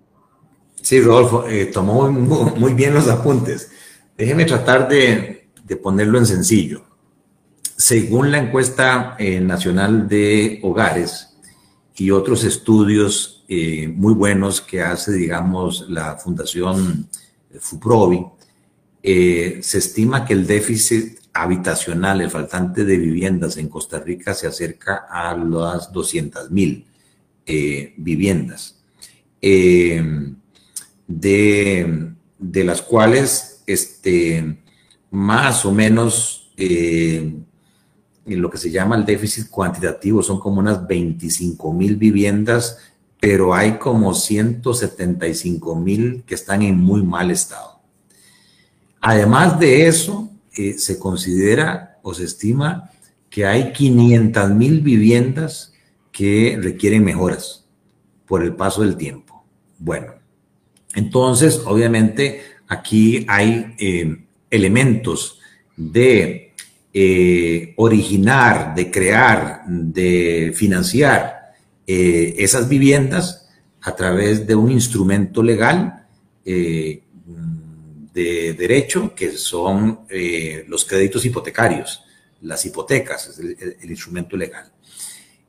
Sí, 0.81 1.01
Rodolfo, 1.01 1.47
eh, 1.49 1.67
tomó 1.67 2.11
muy, 2.11 2.75
bien 2.75 2.95
los 2.95 3.09
apuntes. 3.09 3.73
Déjeme 4.17 4.45
tratar 4.45 4.89
de, 4.89 5.49
ponerlo 5.83 6.19
en 6.19 6.27
sencillo. 6.27 6.86
Según 7.77 8.31
la 8.31 8.39
encuesta 8.39 9.17
eh, 9.19 9.41
nacional 9.41 10.09
de 10.09 10.61
hogares 10.63 11.37
y 11.95 12.11
otros 12.11 12.45
estudios 12.45 13.45
eh, 13.49 13.89
muy 13.89 14.15
buenos 14.15 14.61
que 14.61 14.83
hace, 14.83 15.13
digamos, 15.13 15.87
la 15.89 16.17
Fundación 16.17 17.09
FUPROVI, 17.59 18.27
se 19.03 19.79
estima 19.79 20.25
que 20.25 20.33
el 20.33 20.49
déficit 20.49 21.21
habitacional, 21.33 22.21
el 22.21 22.31
faltante 22.31 22.85
de 22.85 22.97
viviendas 22.97 23.57
en 23.57 23.69
Costa 23.69 24.01
Rica 24.01 24.35
se 24.35 24.49
acerca 24.49 25.07
a 25.09 25.37
las 25.37 25.93
200 25.93 26.51
mil 26.51 26.85
viviendas. 27.97 28.77
Eh, 29.49 30.03
de, 31.07 32.65
las 32.65 32.83
cuales 32.83 33.63
este, 33.67 34.59
más 35.11 35.65
o 35.65 35.73
menos 35.73 36.53
eh, 36.57 37.33
en 38.27 38.43
lo 38.43 38.51
que 38.51 38.59
se 38.59 38.71
llama 38.71 38.97
el 38.97 39.05
déficit 39.05 39.49
cuantitativo 39.49 40.23
son 40.23 40.41
como 40.41 40.61
unas 40.61 40.87
25 40.87 41.73
mil 41.73 41.97
viviendas, 41.97 42.79
pero 43.21 43.55
hay 43.55 43.79
como 43.79 44.15
175 44.15 45.77
mil 45.77 46.25
que 46.27 46.35
están 46.35 46.63
en 46.63 46.77
muy 46.77 47.03
mal 47.03 47.31
estado. 47.31 47.81
Además 49.01 49.59
de 49.59 49.87
eso, 49.87 50.31
eh, 50.57 50.75
se 50.79 50.99
considera 50.99 51.99
o 52.03 52.13
se 52.15 52.25
estima 52.25 52.91
que 53.31 53.47
hay 53.47 53.73
500 53.73 54.51
mil 54.51 54.81
viviendas 54.81 55.73
que 56.11 56.59
requieren 56.61 57.05
mejoras 57.05 57.65
por 58.27 58.43
el 58.43 58.55
paso 58.55 58.83
del 58.83 58.97
tiempo. 58.97 59.45
Bueno, 59.79 60.15
entonces, 60.95 61.61
obviamente, 61.67 62.41
aquí 62.67 63.27
hay 63.29 63.75
eh, 63.79 64.25
elementos 64.51 65.41
de 65.77 66.46
eh, 66.99 67.75
originar, 67.77 68.75
de 68.75 68.91
crear, 68.91 69.65
de 69.67 70.53
financiar 70.55 71.53
eh, 71.87 72.35
esas 72.39 72.69
viviendas 72.69 73.49
a 73.83 73.95
través 73.95 74.47
de 74.47 74.55
un 74.55 74.71
instrumento 74.71 75.43
legal 75.43 76.05
de 76.45 77.03
derecho, 78.55 79.15
que 79.15 79.33
son 79.33 80.07
los 80.69 80.85
créditos 80.85 81.25
hipotecarios, 81.25 82.03
las 82.43 82.65
hipotecas, 82.65 83.29
es 83.29 83.39
el 83.41 83.91
instrumento 83.91 84.37
legal. 84.37 84.73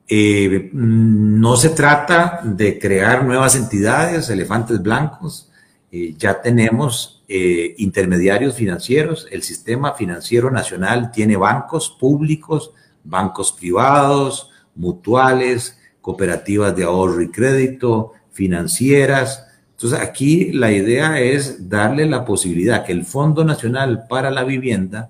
Eh, 0.10 0.70
no 0.72 1.58
se 1.58 1.70
trata 1.70 2.40
de 2.44 2.80
crear 2.80 3.26
nuevas 3.26 3.56
entidades, 3.56 4.30
elefantes 4.30 4.82
blancos. 4.82 5.50
Eh, 5.92 6.16
ya 6.18 6.42
tenemos 6.42 7.17
eh, 7.28 7.76
intermediarios 7.78 8.56
financieros. 8.56 9.28
El 9.32 9.44
sistema 9.44 9.94
financiero 9.94 10.50
nacional 10.50 11.12
tiene 11.12 11.36
bancos 11.36 11.90
públicos, 11.90 12.72
bancos 13.04 13.52
privados, 13.52 14.50
mutuales, 14.76 15.78
cooperativas 16.02 16.76
de 16.76 16.86
ahorro 16.86 17.22
y 17.22 17.30
crédito, 17.30 18.14
financieras. 18.32 19.46
Entonces 19.72 20.00
aquí 20.00 20.52
la 20.54 20.72
idea 20.72 21.20
es 21.20 21.70
darle 21.70 22.06
la 22.06 22.24
posibilidad 22.24 22.86
que 22.86 22.94
el 22.94 23.06
Fondo 23.06 23.44
Nacional 23.44 24.06
para 24.08 24.32
la 24.32 24.44
Vivienda 24.44 25.10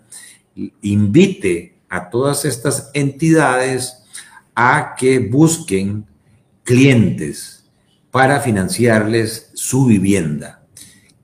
invite 0.81 1.75
a 1.87 2.09
todas 2.09 2.45
estas 2.45 2.89
entidades 2.93 4.03
a 4.55 4.95
que 4.97 5.19
busquen 5.19 6.05
clientes 6.63 7.63
para 8.09 8.39
financiarles 8.39 9.51
su 9.53 9.85
vivienda. 9.85 10.63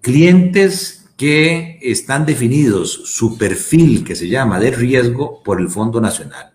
Clientes 0.04 1.06
que 1.16 1.80
están 1.82 2.26
definidos, 2.26 2.92
su 3.06 3.38
perfil 3.38 4.04
que 4.04 4.18
se 4.18 4.28
llama 4.28 4.60
de 4.60 4.72
riesgo 4.72 5.42
por 5.42 5.62
el 5.62 5.70
Fondo 5.70 6.02
Nacional. 6.02 6.52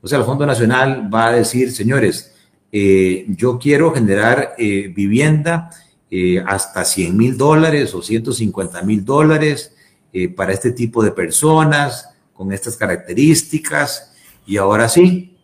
O 0.00 0.08
sea, 0.08 0.18
el 0.18 0.24
Fondo 0.24 0.46
Nacional 0.46 1.12
va 1.12 1.26
a 1.26 1.32
decir, 1.32 1.72
señores, 1.72 2.32
eh, 2.72 3.26
yo 3.28 3.58
quiero 3.58 3.92
generar 3.92 4.54
eh, 4.56 4.90
vivienda 4.96 5.68
eh, 6.10 6.42
hasta 6.46 6.86
100 6.86 7.14
mil 7.14 7.36
dólares 7.36 7.92
o 7.92 8.00
150 8.00 8.80
mil 8.80 9.04
dólares 9.04 9.74
para 10.34 10.54
este 10.54 10.72
tipo 10.72 11.04
de 11.04 11.10
personas, 11.10 12.08
con 12.32 12.50
estas 12.50 12.78
características. 12.78 14.14
Y 14.46 14.56
ahora 14.56 14.88
sí, 14.88 15.36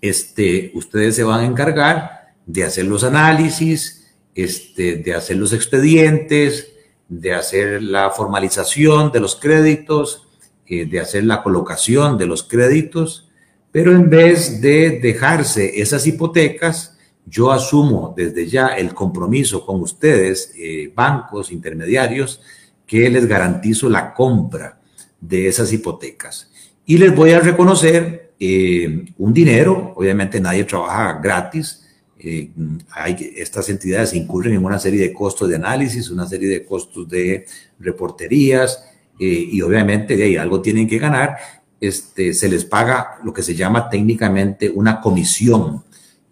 este, 0.00 0.72
ustedes 0.72 1.14
se 1.14 1.24
van 1.24 1.40
a 1.40 1.44
encargar 1.44 2.32
de 2.46 2.64
hacer 2.64 2.86
los 2.86 3.04
análisis, 3.04 4.14
este, 4.34 4.96
de 4.96 5.14
hacer 5.14 5.36
los 5.36 5.52
expedientes, 5.52 6.72
de 7.08 7.34
hacer 7.34 7.82
la 7.82 8.10
formalización 8.10 9.12
de 9.12 9.20
los 9.20 9.36
créditos, 9.36 10.26
eh, 10.66 10.86
de 10.86 11.00
hacer 11.00 11.24
la 11.24 11.42
colocación 11.42 12.18
de 12.18 12.26
los 12.26 12.42
créditos, 12.42 13.28
pero 13.70 13.92
en 13.92 14.08
vez 14.08 14.60
de 14.60 15.00
dejarse 15.00 15.80
esas 15.80 16.06
hipotecas, 16.06 16.96
yo 17.26 17.52
asumo 17.52 18.14
desde 18.16 18.46
ya 18.46 18.68
el 18.68 18.94
compromiso 18.94 19.66
con 19.66 19.80
ustedes, 19.80 20.52
eh, 20.56 20.92
bancos, 20.94 21.52
intermediarios, 21.52 22.40
que 22.86 23.10
les 23.10 23.26
garantizo 23.26 23.88
la 23.88 24.14
compra 24.14 24.80
de 25.20 25.48
esas 25.48 25.72
hipotecas. 25.72 26.50
Y 26.84 26.98
les 26.98 27.14
voy 27.14 27.32
a 27.32 27.40
reconocer 27.40 28.34
eh, 28.38 29.06
un 29.18 29.32
dinero, 29.32 29.92
obviamente 29.96 30.40
nadie 30.40 30.64
trabaja 30.64 31.20
gratis, 31.20 31.85
eh, 32.28 32.50
hay, 32.90 33.34
estas 33.36 33.68
entidades 33.68 34.12
incurren 34.12 34.54
en 34.54 34.64
una 34.64 34.80
serie 34.80 35.00
de 35.00 35.12
costos 35.12 35.48
de 35.48 35.54
análisis, 35.54 36.10
una 36.10 36.26
serie 36.26 36.48
de 36.48 36.64
costos 36.64 37.08
de 37.08 37.46
reporterías 37.78 38.84
eh, 39.16 39.48
y 39.52 39.62
obviamente 39.62 40.16
de 40.16 40.24
ahí 40.24 40.36
algo 40.36 40.60
tienen 40.60 40.88
que 40.88 40.98
ganar, 40.98 41.36
este, 41.80 42.34
se 42.34 42.48
les 42.48 42.64
paga 42.64 43.18
lo 43.22 43.32
que 43.32 43.44
se 43.44 43.54
llama 43.54 43.88
técnicamente 43.88 44.68
una 44.68 45.00
comisión 45.00 45.84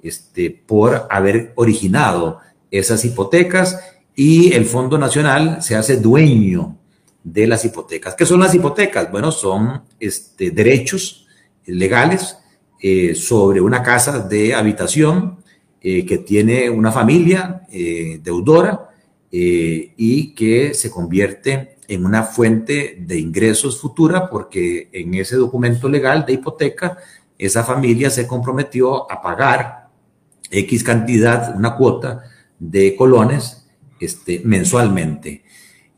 este, 0.03 0.51
por 0.51 1.07
haber 1.11 1.53
originado 1.55 2.41
esas 2.73 3.05
hipotecas 3.05 3.79
y 4.17 4.53
el 4.53 4.65
Fondo 4.65 4.99
Nacional 4.99 5.63
se 5.63 5.77
hace 5.77 5.99
dueño 5.99 6.77
de 7.23 7.47
las 7.47 7.65
hipotecas. 7.65 8.17
¿Qué 8.17 8.27
son 8.27 8.41
las 8.41 8.53
hipotecas? 8.53 9.13
Bueno, 9.13 9.31
son 9.31 9.83
este, 10.01 10.51
derechos 10.51 11.29
legales 11.67 12.37
eh, 12.81 13.15
sobre 13.15 13.61
una 13.61 13.81
casa 13.85 14.19
de 14.19 14.57
habitación 14.57 15.44
eh, 15.87 16.07
que 16.07 16.19
tiene 16.19 16.71
una 16.71 16.91
familia 16.91 17.61
eh, 17.71 18.19
deudora 18.23 18.91
y 19.37 20.33
que 20.33 20.75
se 20.75 20.93
convierte 20.93 21.79
en 21.89 22.07
una 22.07 22.23
fuente 22.23 22.97
de 23.01 23.19
ingresos 23.19 23.81
futura 23.81 24.31
porque 24.31 24.89
en 24.93 25.13
ese 25.15 25.35
documento 25.35 25.89
legal 25.89 26.25
de 26.25 26.35
hipoteca 26.35 26.99
esa 27.37 27.65
familia 27.65 28.11
se 28.11 28.27
comprometió 28.27 29.11
a 29.11 29.21
pagar 29.21 29.89
X 30.51 30.85
cantidad, 30.85 31.55
una 31.57 31.75
cuota 31.75 32.23
de 32.59 32.95
colones 32.97 33.67
este, 34.01 34.41
mensualmente. 34.45 35.45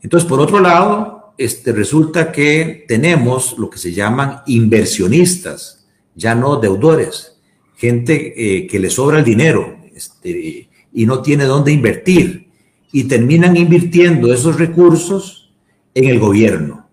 Entonces, 0.01 0.27
por 0.27 0.39
otro 0.39 0.59
lado, 0.59 1.33
este, 1.37 1.71
resulta 1.71 2.31
que 2.31 2.85
tenemos 2.87 3.57
lo 3.57 3.69
que 3.69 3.77
se 3.77 3.93
llaman 3.93 4.41
inversionistas, 4.47 5.87
ya 6.15 6.33
no 6.33 6.57
deudores, 6.57 7.36
gente 7.77 8.33
eh, 8.35 8.67
que 8.67 8.79
le 8.79 8.89
sobra 8.89 9.19
el 9.19 9.23
dinero 9.23 9.77
este, 9.95 10.69
y 10.91 11.05
no 11.05 11.21
tiene 11.21 11.45
dónde 11.45 11.71
invertir 11.71 12.49
y 12.91 13.05
terminan 13.05 13.55
invirtiendo 13.55 14.33
esos 14.33 14.57
recursos 14.57 15.53
en 15.93 16.05
el 16.05 16.19
gobierno. 16.19 16.87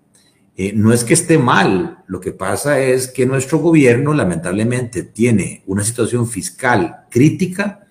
Eh, 0.57 0.73
no 0.73 0.93
es 0.93 1.03
que 1.03 1.15
esté 1.15 1.37
mal, 1.37 2.05
lo 2.07 2.21
que 2.21 2.33
pasa 2.33 2.79
es 2.79 3.09
que 3.09 3.27
nuestro 3.27 3.59
gobierno 3.59 4.15
lamentablemente 4.15 5.03
tiene 5.03 5.63
una 5.67 5.83
situación 5.83 6.29
fiscal 6.29 7.07
crítica 7.11 7.89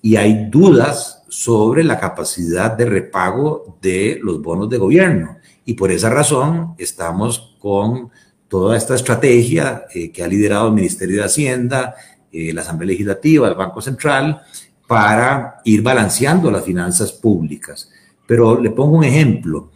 y 0.00 0.16
hay 0.16 0.48
dudas 0.48 1.24
sobre 1.28 1.84
la 1.84 1.98
capacidad 1.98 2.72
de 2.72 2.86
repago 2.86 3.76
de 3.82 4.18
los 4.22 4.40
bonos 4.40 4.70
de 4.70 4.78
gobierno. 4.78 5.36
Y 5.64 5.74
por 5.74 5.90
esa 5.90 6.08
razón 6.08 6.74
estamos 6.78 7.56
con 7.58 8.10
toda 8.48 8.76
esta 8.76 8.94
estrategia 8.94 9.84
eh, 9.92 10.10
que 10.10 10.22
ha 10.22 10.28
liderado 10.28 10.68
el 10.68 10.74
Ministerio 10.74 11.18
de 11.18 11.24
Hacienda, 11.24 11.96
eh, 12.36 12.52
la 12.52 12.62
Asamblea 12.62 12.88
Legislativa, 12.88 13.48
el 13.48 13.54
Banco 13.54 13.80
Central, 13.80 14.42
para 14.86 15.60
ir 15.64 15.82
balanceando 15.82 16.50
las 16.50 16.64
finanzas 16.64 17.12
públicas. 17.12 17.90
Pero 18.26 18.60
le 18.60 18.70
pongo 18.70 18.96
un 18.96 19.04
ejemplo. 19.04 19.70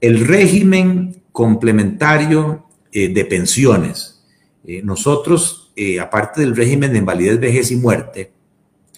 El 0.00 0.26
régimen 0.26 1.22
complementario 1.32 2.66
eh, 2.92 3.08
de 3.08 3.24
pensiones. 3.24 4.10
nosotros, 4.82 5.72
aparte 6.00 6.40
del 6.40 6.56
régimen 6.56 6.92
de 6.92 6.98
invalidez, 6.98 7.38
vejez 7.38 7.70
y 7.70 7.76
muerte, 7.76 8.32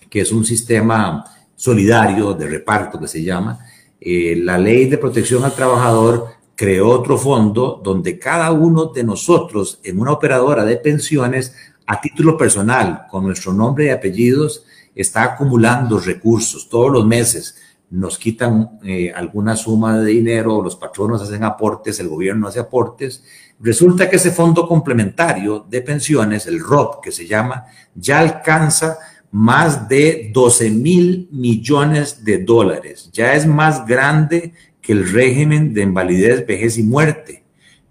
que 0.09 0.21
es 0.21 0.31
un 0.31 0.45
sistema 0.45 1.25
solidario 1.57 2.35
de 2.35 2.47
reparto 2.47 3.01
que 3.01 3.09
se 3.09 3.25
llama, 3.25 3.59
la 4.01 4.59
ley 4.59 4.85
de 4.85 4.99
protección 4.99 5.43
al 5.43 5.57
trabajador 5.57 6.37
creó 6.57 6.89
otro 6.89 7.19
fondo 7.19 7.81
donde 7.85 8.19
cada 8.19 8.51
uno 8.51 8.87
de 8.87 9.05
nosotros 9.05 9.79
en 9.85 10.01
una 10.01 10.13
operadora 10.13 10.65
de 10.65 10.79
pensiones 10.79 11.55
a 11.87 12.01
título 12.01 12.37
personal, 12.37 13.07
con 13.09 13.25
nuestro 13.25 13.53
nombre 13.53 13.87
y 13.87 13.89
apellidos, 13.91 14.65
está 14.95 15.23
acumulando 15.23 16.01
recursos 16.01 16.69
todos 16.69 16.91
los 16.91 17.07
meses. 17.07 17.57
Nos 17.91 18.19
quitan 18.19 18.81
eh, 18.83 19.13
alguna 19.15 19.55
suma 19.55 19.99
de 19.99 20.11
dinero, 20.11 20.61
los 20.61 20.75
patronos 20.75 21.23
hacen 21.23 21.45
aportes, 21.45 22.01
el 22.01 22.09
gobierno 22.09 22.49
hace 22.49 22.59
aportes. 22.59 23.23
Resulta 23.61 24.11
que 24.11 24.17
ese 24.17 24.33
fondo 24.33 24.67
complementario 24.67 25.65
de 25.69 25.81
pensiones, 25.83 26.47
el 26.47 26.61
ROP 26.61 27.03
que 27.03 27.13
se 27.13 27.27
llama, 27.27 27.67
ya 27.95 28.19
alcanza 28.19 28.99
más 29.31 29.89
de 29.89 30.31
12 30.33 30.71
mil 30.71 31.29
millones 31.31 32.25
de 32.25 32.39
dólares. 32.39 33.11
Ya 33.13 33.35
es 33.35 33.47
más 33.47 33.87
grande 33.87 34.53
que 34.81 34.93
el 34.93 35.13
régimen 35.13 35.73
de 35.73 35.83
invalidez, 35.83 36.47
vejez 36.47 36.79
y 36.79 36.83
muerte, 36.83 37.46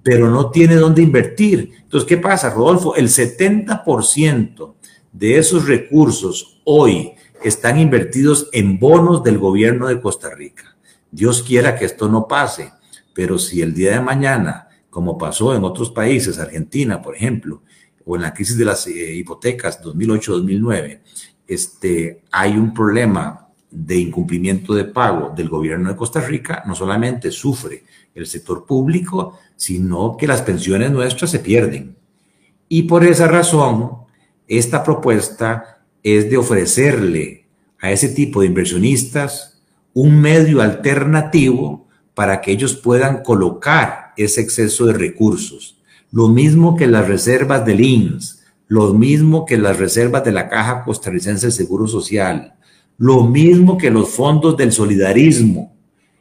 pero 0.06 0.30
no 0.30 0.52
tiene 0.52 0.76
dónde 0.76 1.02
invertir. 1.02 1.72
Entonces, 1.82 2.08
¿qué 2.08 2.18
pasa, 2.18 2.52
Rodolfo? 2.52 2.96
El 2.96 3.08
70% 3.08 4.76
de 5.12 5.38
esos 5.40 5.68
recursos 5.68 6.62
hoy 6.64 7.14
están 7.44 7.80
invertidos 7.80 8.48
en 8.54 8.78
bonos 8.78 9.24
del 9.24 9.40
gobierno 9.40 9.88
de 9.88 10.00
Costa 10.00 10.30
Rica. 10.36 10.76
Dios 11.10 11.42
quiera 11.42 11.76
que 11.76 11.86
esto 11.86 12.08
no 12.08 12.28
pase, 12.28 12.72
pero 13.16 13.40
si 13.40 13.64
el 13.64 13.74
día 13.74 13.94
de 13.94 14.00
mañana, 14.00 14.68
como 14.92 15.18
pasó 15.18 15.56
en 15.56 15.64
otros 15.64 15.90
países, 15.90 16.38
Argentina, 16.38 17.02
por 17.02 17.16
ejemplo, 17.16 17.64
o 18.06 18.16
en 18.16 18.22
la 18.22 18.34
crisis 18.36 18.60
de 18.60 18.66
las 18.66 18.86
eh, 18.86 19.16
hipotecas 19.16 19.82
2008-2009, 19.82 21.00
este, 21.48 22.22
hay 22.32 22.52
un 22.52 22.76
problema 22.76 23.48
de 23.72 23.98
incumplimiento 23.98 24.76
de 24.76 24.86
pago 24.86 25.34
del 25.36 25.50
gobierno 25.50 25.90
de 25.90 25.96
Costa 25.96 26.22
Rica, 26.22 26.62
no 26.68 26.76
solamente 26.76 27.32
sufre 27.32 27.86
el 28.16 28.26
sector 28.26 28.66
público, 28.66 29.38
sino 29.56 30.18
que 30.18 30.28
las 30.28 30.42
pensiones 30.42 30.92
nuestras 30.92 31.30
se 31.30 31.40
pierden. 31.40 31.96
Y 32.68 32.84
por 32.84 33.04
esa 33.04 33.28
razón, 33.28 33.92
esta 34.48 34.84
propuesta 34.84 35.84
es 36.02 36.30
de 36.30 36.38
ofrecerle 36.38 37.46
a 37.80 37.92
ese 37.92 38.10
tipo 38.10 38.42
de 38.42 38.48
inversionistas 38.48 39.62
un 39.94 40.20
medio 40.20 40.62
alternativo 40.62 41.88
para 42.14 42.42
que 42.42 42.52
ellos 42.52 42.76
puedan 42.76 43.22
colocar 43.22 44.14
ese 44.18 44.42
exceso 44.42 44.86
de 44.86 44.94
recursos. 44.94 45.78
Lo 46.12 46.30
mismo 46.30 46.76
que 46.76 46.88
las 46.88 47.08
reservas 47.08 47.66
del 47.66 47.82
INS, 47.82 48.44
lo 48.68 48.94
mismo 48.94 49.46
que 49.46 49.58
las 49.58 49.78
reservas 49.78 50.24
de 50.24 50.32
la 50.32 50.50
Caja 50.50 50.84
Costarricense 50.84 51.48
de 51.48 51.52
Seguro 51.52 51.88
Social, 51.88 52.56
lo 52.98 53.24
mismo 53.24 53.78
que 53.78 53.92
los 53.92 54.10
fondos 54.10 54.56
del 54.58 54.72
solidarismo. 54.72 55.75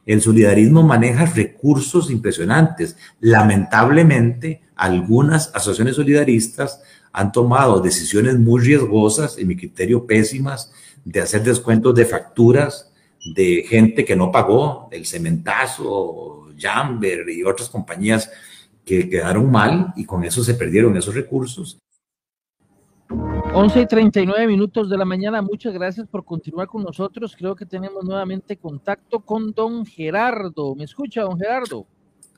El 0.07 0.21
solidarismo 0.21 0.83
maneja 0.83 1.27
recursos 1.27 2.11
impresionantes. 2.11 2.97
Lamentablemente, 3.21 4.63
algunas 4.77 5.49
asociaciones 5.55 5.97
solidaristas 5.97 6.83
han 7.13 7.33
tomado 7.33 7.81
decisiones 7.81 8.39
muy 8.39 8.61
riesgosas, 8.61 9.39
en 9.39 9.49
mi 9.49 9.57
criterio 9.57 10.07
pésimas, 10.07 10.73
de 11.05 11.21
hacer 11.21 11.43
descuentos 11.43 11.95
de 11.95 12.05
facturas 12.05 12.91
de 13.35 13.65
gente 13.69 14.05
que 14.05 14.17
no 14.17 14.31
pagó, 14.31 14.89
el 14.93 15.07
cementazo, 15.07 16.49
Jamber 16.59 17.29
y 17.31 17.43
otras 17.43 17.69
compañías 17.69 18.31
que 18.85 19.09
quedaron 19.09 19.51
mal 19.51 19.93
y 19.97 20.05
con 20.05 20.25
eso 20.25 20.45
se 20.45 20.55
perdieron 20.55 20.97
esos 20.97 21.15
recursos. 21.15 21.79
11 23.09 23.81
y 23.81 23.87
39 23.87 24.47
minutos 24.47 24.89
de 24.89 24.97
la 24.97 25.05
mañana. 25.05 25.43
Muchas 25.43 25.75
gracias 25.75 26.07
por 26.09 26.25
continuar 26.25 26.69
con 26.69 26.83
nosotros. 26.83 27.37
Creo 27.37 27.55
que 27.55 27.67
tenemos 27.67 28.05
nuevamente 28.05 28.57
contacto 28.57 29.21
con 29.21 29.53
don 29.53 29.85
Gerardo. 29.85 30.75
¿Me 30.75 30.85
escucha, 30.85 31.23
don 31.23 31.39
Gerardo? 31.39 31.87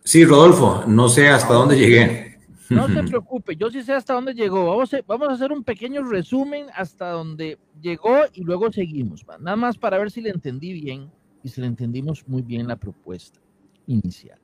Sí, 0.05 0.25
Rodolfo. 0.25 0.85
No 0.87 1.09
sé 1.09 1.29
hasta 1.29 1.55
dónde 1.55 1.79
llegué. 1.79 2.39
No 2.71 2.89
se 2.89 3.03
preocupe, 3.09 3.57
yo 3.57 3.71
sí 3.71 3.83
sé 3.83 3.93
hasta 3.93 4.15
dónde 4.15 4.35
llegó. 4.35 4.67
Vamos 4.67 4.93
a, 4.93 4.99
vamos 5.07 5.29
a 5.29 5.33
hacer 5.33 5.53
un 5.53 5.63
pequeño 5.63 6.03
resumen 6.03 6.67
hasta 6.75 7.11
donde 7.11 7.59
llegó 7.81 8.17
y 8.33 8.43
luego 8.43 8.73
seguimos. 8.73 9.25
Nada 9.41 9.57
más 9.57 9.79
para 9.79 9.99
ver 9.99 10.11
si 10.11 10.21
le 10.21 10.31
entendí 10.31 10.73
bien 10.73 11.11
y 11.43 11.49
si 11.49 11.61
le 11.61 11.69
entendimos 11.69 12.27
muy 12.27 12.43
bien 12.43 12.67
la 12.67 12.77
propuesta 12.77 13.41
inicial. 13.87 14.39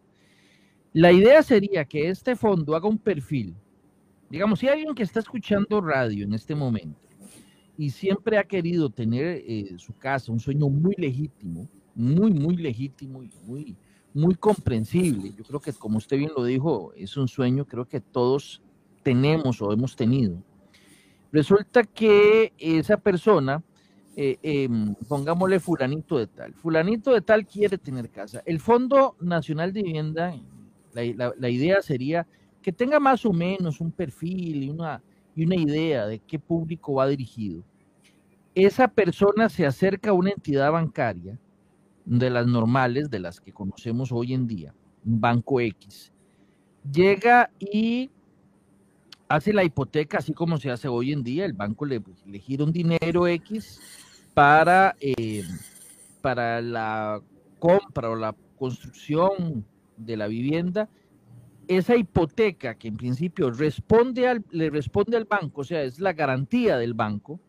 La 0.93 1.11
idea 1.11 1.43
sería 1.43 1.85
que 1.85 2.09
este 2.09 2.37
fondo 2.37 2.77
haga 2.77 2.89
un 2.89 2.99
perfil 2.99 3.55
Digamos, 4.33 4.61
si 4.61 4.67
hay 4.67 4.79
alguien 4.79 4.95
que 4.95 5.03
está 5.03 5.21
escuchando 5.21 5.79
radio 5.83 6.25
en 6.25 6.33
este 6.33 6.55
momento 6.55 6.99
y 7.77 7.91
siempre 7.91 8.39
ha 8.39 8.45
querido 8.45 8.89
tener 8.89 9.43
eh, 9.47 9.75
su 9.77 9.95
casa, 9.95 10.33
un 10.33 10.41
sueño 10.41 10.71
muy 10.71 10.95
legítimo, 10.97 11.69
muy, 11.95 12.33
muy 12.33 12.57
legítimo 12.57 13.23
y 13.23 13.31
muy, 13.45 13.77
muy 14.15 14.35
comprensible. 14.35 15.35
Yo 15.37 15.45
creo 15.45 15.61
que, 15.61 15.75
como 15.75 15.99
usted 15.99 16.17
bien 16.17 16.31
lo 16.35 16.45
dijo, 16.45 16.95
es 16.97 17.15
un 17.19 17.29
sueño, 17.29 17.67
creo 17.67 17.87
que 17.87 18.01
todos 18.01 18.63
tenemos 19.03 19.61
o 19.61 19.71
hemos 19.71 19.95
tenido. 19.95 20.43
Resulta 21.31 21.85
que 21.85 22.55
esa 22.57 22.97
persona, 22.97 23.63
eh, 24.17 24.39
em, 24.43 24.95
pongámosle 25.09 25.61
fulanito 25.61 26.17
de 26.17 26.29
tal, 26.29 26.55
fulanito 26.55 27.13
de 27.13 27.21
tal 27.21 27.47
quiere 27.47 27.77
tener 27.77 28.09
casa. 28.09 28.43
El 28.47 28.61
Fondo 28.61 29.15
Nacional 29.21 29.75
de 29.75 29.83
Vivienda, 29.83 30.35
la 30.95 31.51
idea 31.51 31.83
sería 31.83 32.27
que 32.63 32.73
tenga 32.73 33.01
más 33.01 33.27
o 33.27 33.33
menos 33.33 33.81
un 33.81 33.91
perfil 33.91 34.63
y 34.63 34.71
una, 34.71 35.03
y 35.35 35.45
una 35.45 35.57
idea 35.57 36.07
de 36.07 36.19
qué 36.21 36.39
público 36.39 36.95
va 36.95 37.09
dirigido, 37.09 37.63
esa 38.55 38.89
persona 38.89 39.49
se 39.49 39.67
acerca 39.67 40.11
a 40.11 40.15
una 40.15 40.31
entidad 40.31 40.71
bancaria 40.73 41.39
de 42.05 42.31
las 42.31 42.47
normales, 42.47 43.11
de 43.11 43.21
las 43.21 43.41
que 43.41 43.53
conocemos 43.53 44.13
hoy 44.13 44.35
en 44.35 44.47
día, 44.47 44.75
un 45.05 45.21
banco 45.21 45.61
X, 45.61 46.13
llega 46.91 47.51
y 47.59 48.11
hace 49.29 49.53
la 49.53 49.65
hipoteca 49.65 50.19
así 50.19 50.33
como 50.33 50.59
se 50.59 50.71
hace 50.71 50.89
hoy 50.89 51.13
en 51.13 51.23
día, 51.23 51.45
el 51.45 51.55
banco 51.55 51.85
le, 51.85 52.03
le 52.27 52.39
gira 52.39 52.65
un 52.65 52.73
dinero 52.73 53.27
X 53.27 53.81
para, 54.35 54.97
eh, 55.01 55.45
para 56.21 56.61
la 56.61 57.21
compra 57.59 58.11
o 58.11 58.17
la 58.17 58.35
construcción 58.59 59.65
de 59.97 60.17
la 60.17 60.27
vivienda 60.27 60.89
esa 61.77 61.97
hipoteca 61.97 62.75
que 62.75 62.89
en 62.89 62.97
principio 62.97 63.51
responde 63.51 64.27
al, 64.29 64.45
le 64.51 64.71
responde 64.71 65.17
al 65.17 65.25
banco, 65.25 65.61
o 65.61 65.65
sea, 65.65 65.83
es 65.83 66.01
la 66.01 66.13
garantía 66.13 66.77
del 66.77 66.95
banco, 66.95 67.41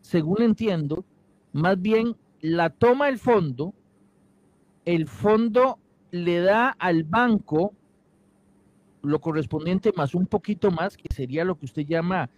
según 0.00 0.42
entiendo, 0.42 1.04
más 1.52 1.80
bien 1.80 2.16
la 2.40 2.70
toma 2.70 3.08
el 3.08 3.18
fondo, 3.18 3.74
el 4.84 5.06
fondo 5.06 5.78
le 6.10 6.40
da 6.40 6.70
al 6.70 7.04
banco 7.04 7.74
lo 9.02 9.20
correspondiente 9.20 9.92
más 9.96 10.14
un 10.14 10.26
poquito 10.26 10.70
más, 10.70 10.96
que 10.96 11.14
sería 11.14 11.44
lo 11.44 11.58
que 11.58 11.66
usted 11.66 11.86
llama 11.86 12.28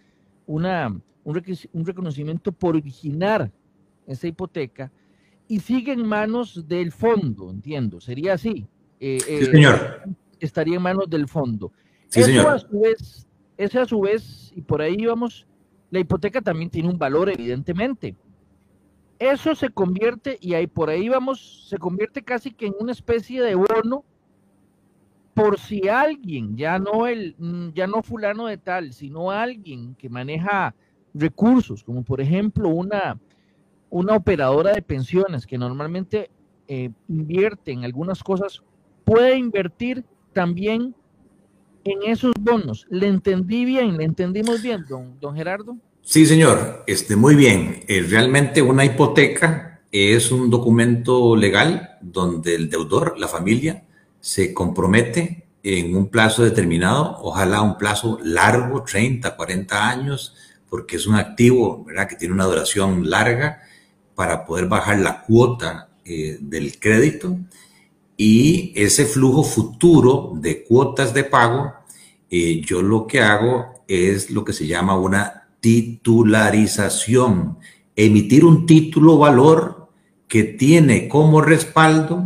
una, 0.45 0.95
un, 1.23 1.85
reconocimiento 1.85 2.51
por 2.51 2.75
originar 2.75 3.51
esa 4.07 4.27
hipoteca, 4.27 4.91
y 5.47 5.59
sigue 5.59 5.91
en 5.91 6.05
manos 6.05 6.67
del 6.67 6.91
fondo, 6.91 7.49
entiendo, 7.49 7.99
sería 7.99 8.33
así. 8.33 8.65
Eh, 8.99 9.19
sí, 9.19 9.33
eh, 9.33 9.45
señor 9.45 10.03
estaría 10.39 10.75
en 10.75 10.81
manos 10.81 11.09
del 11.09 11.27
fondo. 11.27 11.71
eso 12.13 12.49
a 12.49 12.59
su 12.59 12.79
vez, 12.79 13.27
ese 13.57 13.79
a 13.79 13.85
su 13.85 14.01
vez, 14.01 14.51
y 14.55 14.61
por 14.61 14.81
ahí 14.81 15.05
vamos, 15.05 15.47
la 15.91 15.99
hipoteca 15.99 16.41
también 16.41 16.69
tiene 16.69 16.89
un 16.89 16.97
valor, 16.97 17.29
evidentemente. 17.29 18.15
Eso 19.19 19.55
se 19.55 19.69
convierte, 19.69 20.37
y 20.41 20.53
ahí 20.53 20.67
por 20.67 20.89
ahí 20.89 21.07
vamos, 21.09 21.67
se 21.69 21.77
convierte 21.77 22.23
casi 22.23 22.51
que 22.51 22.67
en 22.67 22.73
una 22.79 22.91
especie 22.91 23.41
de 23.41 23.55
bono 23.55 24.03
por 25.33 25.59
si 25.59 25.87
alguien, 25.87 26.55
ya 26.55 26.77
no 26.79 27.07
el, 27.07 27.35
ya 27.73 27.87
no 27.87 28.03
fulano 28.03 28.47
de 28.47 28.57
tal, 28.57 28.93
sino 28.93 29.31
alguien 29.31 29.95
que 29.95 30.09
maneja 30.09 30.75
recursos, 31.13 31.83
como 31.83 32.03
por 32.03 32.21
ejemplo 32.21 32.69
una, 32.69 33.19
una 33.89 34.15
operadora 34.15 34.73
de 34.73 34.81
pensiones 34.81 35.45
que 35.45 35.57
normalmente 35.57 36.29
eh, 36.67 36.91
invierte 37.07 37.71
en 37.71 37.83
algunas 37.83 38.23
cosas, 38.23 38.63
puede 39.03 39.37
invertir 39.37 40.05
también 40.33 40.95
en 41.83 42.03
esos 42.03 42.33
bonos. 42.39 42.85
¿Le 42.89 43.07
entendí 43.07 43.65
bien? 43.65 43.97
¿Le 43.97 44.05
entendimos 44.05 44.61
bien, 44.61 44.85
don, 44.87 45.19
don 45.19 45.35
Gerardo? 45.35 45.77
Sí, 46.01 46.25
señor. 46.25 46.83
Este, 46.87 47.15
muy 47.15 47.35
bien. 47.35 47.83
Eh, 47.87 48.05
realmente 48.09 48.61
una 48.61 48.85
hipoteca 48.85 49.81
es 49.91 50.31
un 50.31 50.49
documento 50.49 51.35
legal 51.35 51.97
donde 52.01 52.55
el 52.55 52.69
deudor, 52.69 53.17
la 53.17 53.27
familia, 53.27 53.83
se 54.19 54.53
compromete 54.53 55.45
en 55.63 55.95
un 55.95 56.09
plazo 56.09 56.43
determinado, 56.43 57.17
ojalá 57.21 57.61
un 57.61 57.77
plazo 57.77 58.19
largo, 58.23 58.83
30, 58.83 59.35
40 59.35 59.89
años, 59.89 60.35
porque 60.69 60.97
es 60.97 61.07
un 61.07 61.15
activo 61.15 61.85
¿verdad? 61.85 62.07
que 62.07 62.15
tiene 62.15 62.33
una 62.33 62.45
duración 62.45 63.09
larga 63.09 63.61
para 64.15 64.45
poder 64.45 64.67
bajar 64.67 64.99
la 64.99 65.21
cuota 65.21 65.89
eh, 66.03 66.37
del 66.41 66.79
crédito 66.79 67.37
y 68.17 68.73
ese 68.75 69.05
flujo 69.05 69.43
futuro 69.43 70.33
de 70.35 70.63
cuotas 70.63 71.13
de 71.13 71.23
pago, 71.23 71.73
eh, 72.29 72.61
yo 72.65 72.81
lo 72.81 73.07
que 73.07 73.21
hago 73.21 73.83
es 73.87 74.31
lo 74.31 74.43
que 74.43 74.53
se 74.53 74.67
llama 74.67 74.97
una 74.97 75.49
titularización, 75.59 77.57
emitir 77.95 78.45
un 78.45 78.65
título 78.65 79.17
valor 79.17 79.89
que 80.27 80.43
tiene 80.43 81.07
como 81.07 81.41
respaldo 81.41 82.25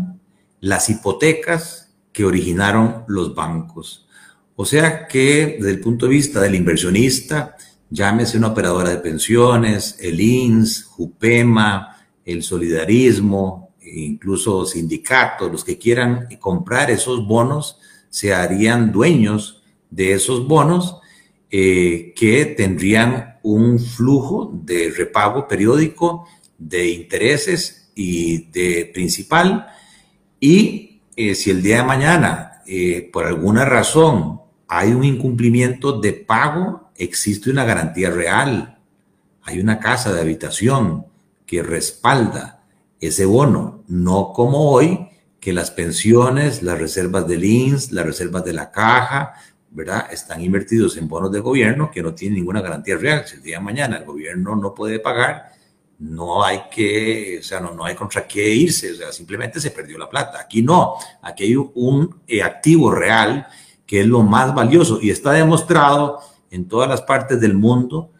las 0.59 0.89
hipotecas 0.89 1.93
que 2.11 2.25
originaron 2.25 3.03
los 3.07 3.35
bancos. 3.35 4.07
O 4.55 4.65
sea 4.65 5.07
que 5.07 5.57
desde 5.59 5.69
el 5.71 5.79
punto 5.79 6.07
de 6.07 6.13
vista 6.13 6.41
del 6.41 6.55
inversionista, 6.55 7.55
llámese 7.89 8.37
una 8.37 8.47
operadora 8.47 8.89
de 8.89 8.97
pensiones, 8.97 9.97
el 9.99 10.19
INS, 10.19 10.83
JUPEMA, 10.85 11.95
el 12.25 12.43
solidarismo, 12.43 13.66
incluso 13.95 14.65
sindicatos, 14.65 15.51
los 15.51 15.63
que 15.63 15.77
quieran 15.77 16.27
comprar 16.39 16.91
esos 16.91 17.25
bonos, 17.25 17.79
se 18.09 18.33
harían 18.33 18.91
dueños 18.91 19.63
de 19.89 20.13
esos 20.13 20.47
bonos 20.47 20.97
eh, 21.49 22.13
que 22.15 22.45
tendrían 22.45 23.37
un 23.43 23.79
flujo 23.79 24.51
de 24.53 24.91
repago 24.95 25.47
periódico 25.47 26.27
de 26.57 26.89
intereses 26.89 27.91
y 27.95 28.49
de 28.51 28.91
principal. 28.93 29.67
Y 30.39 31.01
eh, 31.15 31.35
si 31.35 31.51
el 31.51 31.61
día 31.61 31.77
de 31.77 31.83
mañana, 31.83 32.61
eh, 32.65 33.09
por 33.11 33.25
alguna 33.25 33.65
razón, 33.65 34.41
hay 34.67 34.91
un 34.91 35.03
incumplimiento 35.03 35.99
de 35.99 36.13
pago, 36.13 36.91
existe 36.95 37.49
una 37.49 37.63
garantía 37.63 38.09
real. 38.09 38.79
Hay 39.43 39.59
una 39.59 39.79
casa 39.79 40.11
de 40.13 40.19
habitación 40.19 41.05
que 41.45 41.63
respalda 41.63 42.56
ese 42.99 43.25
bono, 43.25 43.83
no 43.87 44.31
como 44.33 44.71
hoy 44.71 45.07
que 45.39 45.53
las 45.53 45.71
pensiones, 45.71 46.63
las 46.63 46.79
reservas 46.79 47.27
del 47.27 47.43
INS, 47.43 47.91
las 47.91 48.05
reservas 48.05 48.43
de 48.43 48.53
la 48.53 48.71
caja, 48.71 49.33
¿verdad? 49.69 50.07
Están 50.11 50.41
invertidos 50.41 50.97
en 50.97 51.07
bonos 51.07 51.31
de 51.31 51.39
gobierno 51.39 51.91
que 51.91 52.01
no 52.01 52.13
tienen 52.13 52.39
ninguna 52.39 52.61
garantía 52.61 52.97
real. 52.97 53.23
Si 53.27 53.35
el 53.35 53.43
día 53.43 53.59
de 53.59 53.63
mañana 53.63 53.97
el 53.97 54.05
gobierno 54.05 54.55
no 54.55 54.73
puede 54.73 54.99
pagar, 54.99 55.51
no 55.99 56.43
hay 56.43 56.61
que, 56.71 57.37
o 57.39 57.43
sea, 57.43 57.59
no, 57.59 57.73
no 57.73 57.85
hay 57.85 57.95
contra 57.95 58.27
qué 58.27 58.53
irse, 58.53 58.91
o 58.91 58.95
sea, 58.95 59.11
simplemente 59.11 59.59
se 59.59 59.71
perdió 59.71 59.97
la 59.97 60.09
plata. 60.09 60.39
Aquí 60.39 60.61
no, 60.61 60.95
aquí 61.21 61.45
hay 61.45 61.55
un 61.55 62.21
eh, 62.27 62.41
activo 62.41 62.91
real 62.91 63.47
que 63.85 64.01
es 64.01 64.07
lo 64.07 64.21
más 64.21 64.53
valioso 64.53 64.99
y 65.01 65.09
está 65.09 65.31
demostrado 65.31 66.19
en 66.51 66.67
todas 66.67 66.89
las 66.89 67.01
partes 67.01 67.39
del 67.39 67.55
mundo 67.55 68.11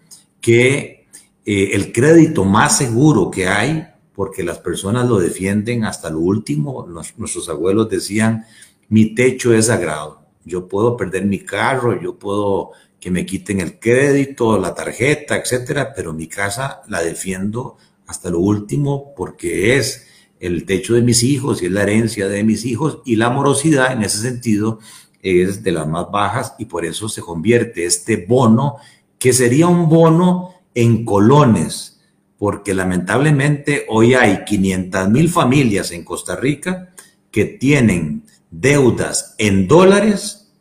que 0.42 1.08
eh, 1.46 1.70
el 1.74 1.92
crédito 1.92 2.46
más 2.46 2.78
seguro 2.78 3.30
que 3.30 3.48
hay, 3.48 3.88
porque 4.18 4.42
las 4.42 4.58
personas 4.58 5.08
lo 5.08 5.20
defienden 5.20 5.86
hasta 5.86 6.10
lo 6.10 6.18
último, 6.18 6.88
nuestros 6.88 7.50
abuelos 7.50 7.88
decían, 7.88 8.48
mi 8.90 9.14
techo 9.14 9.54
es 9.54 9.68
sagrado, 9.68 10.24
yo 10.44 10.68
puedo 10.68 10.98
perder 10.98 11.26
mi 11.26 11.42
carro, 11.42 12.02
yo 12.02 12.18
puedo 12.18 12.72
que 13.00 13.12
me 13.12 13.28
quiten 13.28 13.62
el 13.62 13.78
crédito, 13.78 14.58
la 14.58 14.74
tarjeta, 14.74 15.38
etcétera, 15.38 15.94
pero 15.96 16.14
mi 16.14 16.26
casa 16.26 16.82
la 16.88 17.04
defiendo 17.04 17.78
hasta 18.08 18.32
lo 18.32 18.40
último 18.40 19.14
porque 19.16 19.78
es 19.78 20.08
el 20.40 20.66
techo 20.66 20.96
de 20.96 21.04
mis 21.04 21.22
hijos 21.22 21.62
y 21.62 21.68
es 21.68 21.72
la 21.72 21.84
herencia 21.84 22.28
de 22.28 22.44
mis 22.44 22.66
hijos 22.66 23.04
y 23.06 23.18
la 23.18 23.30
morosidad 23.30 23.94
en 23.94 24.02
ese 24.02 24.18
sentido 24.18 24.80
es 25.22 25.62
de 25.62 25.72
las 25.74 25.88
más 25.88 26.10
bajas 26.10 26.56
y 26.58 26.66
por 26.66 26.86
eso 26.86 27.08
se 27.08 27.22
convierte 27.22 27.86
este 27.86 28.26
bono 28.28 28.78
que 29.20 29.32
sería 29.32 29.68
un 29.68 29.88
bono 29.88 30.56
en 30.74 31.06
colones, 31.06 31.97
porque 32.38 32.74
lamentablemente 32.74 33.86
hoy 33.90 34.14
hay 34.14 34.44
500 34.46 35.10
mil 35.10 35.30
familias 35.30 35.92
en 35.92 36.04
Costa 36.04 36.36
Rica 36.36 36.94
que 37.32 37.46
tienen 37.46 38.24
deudas 38.52 39.36
en 39.38 39.68
dólares 39.68 40.52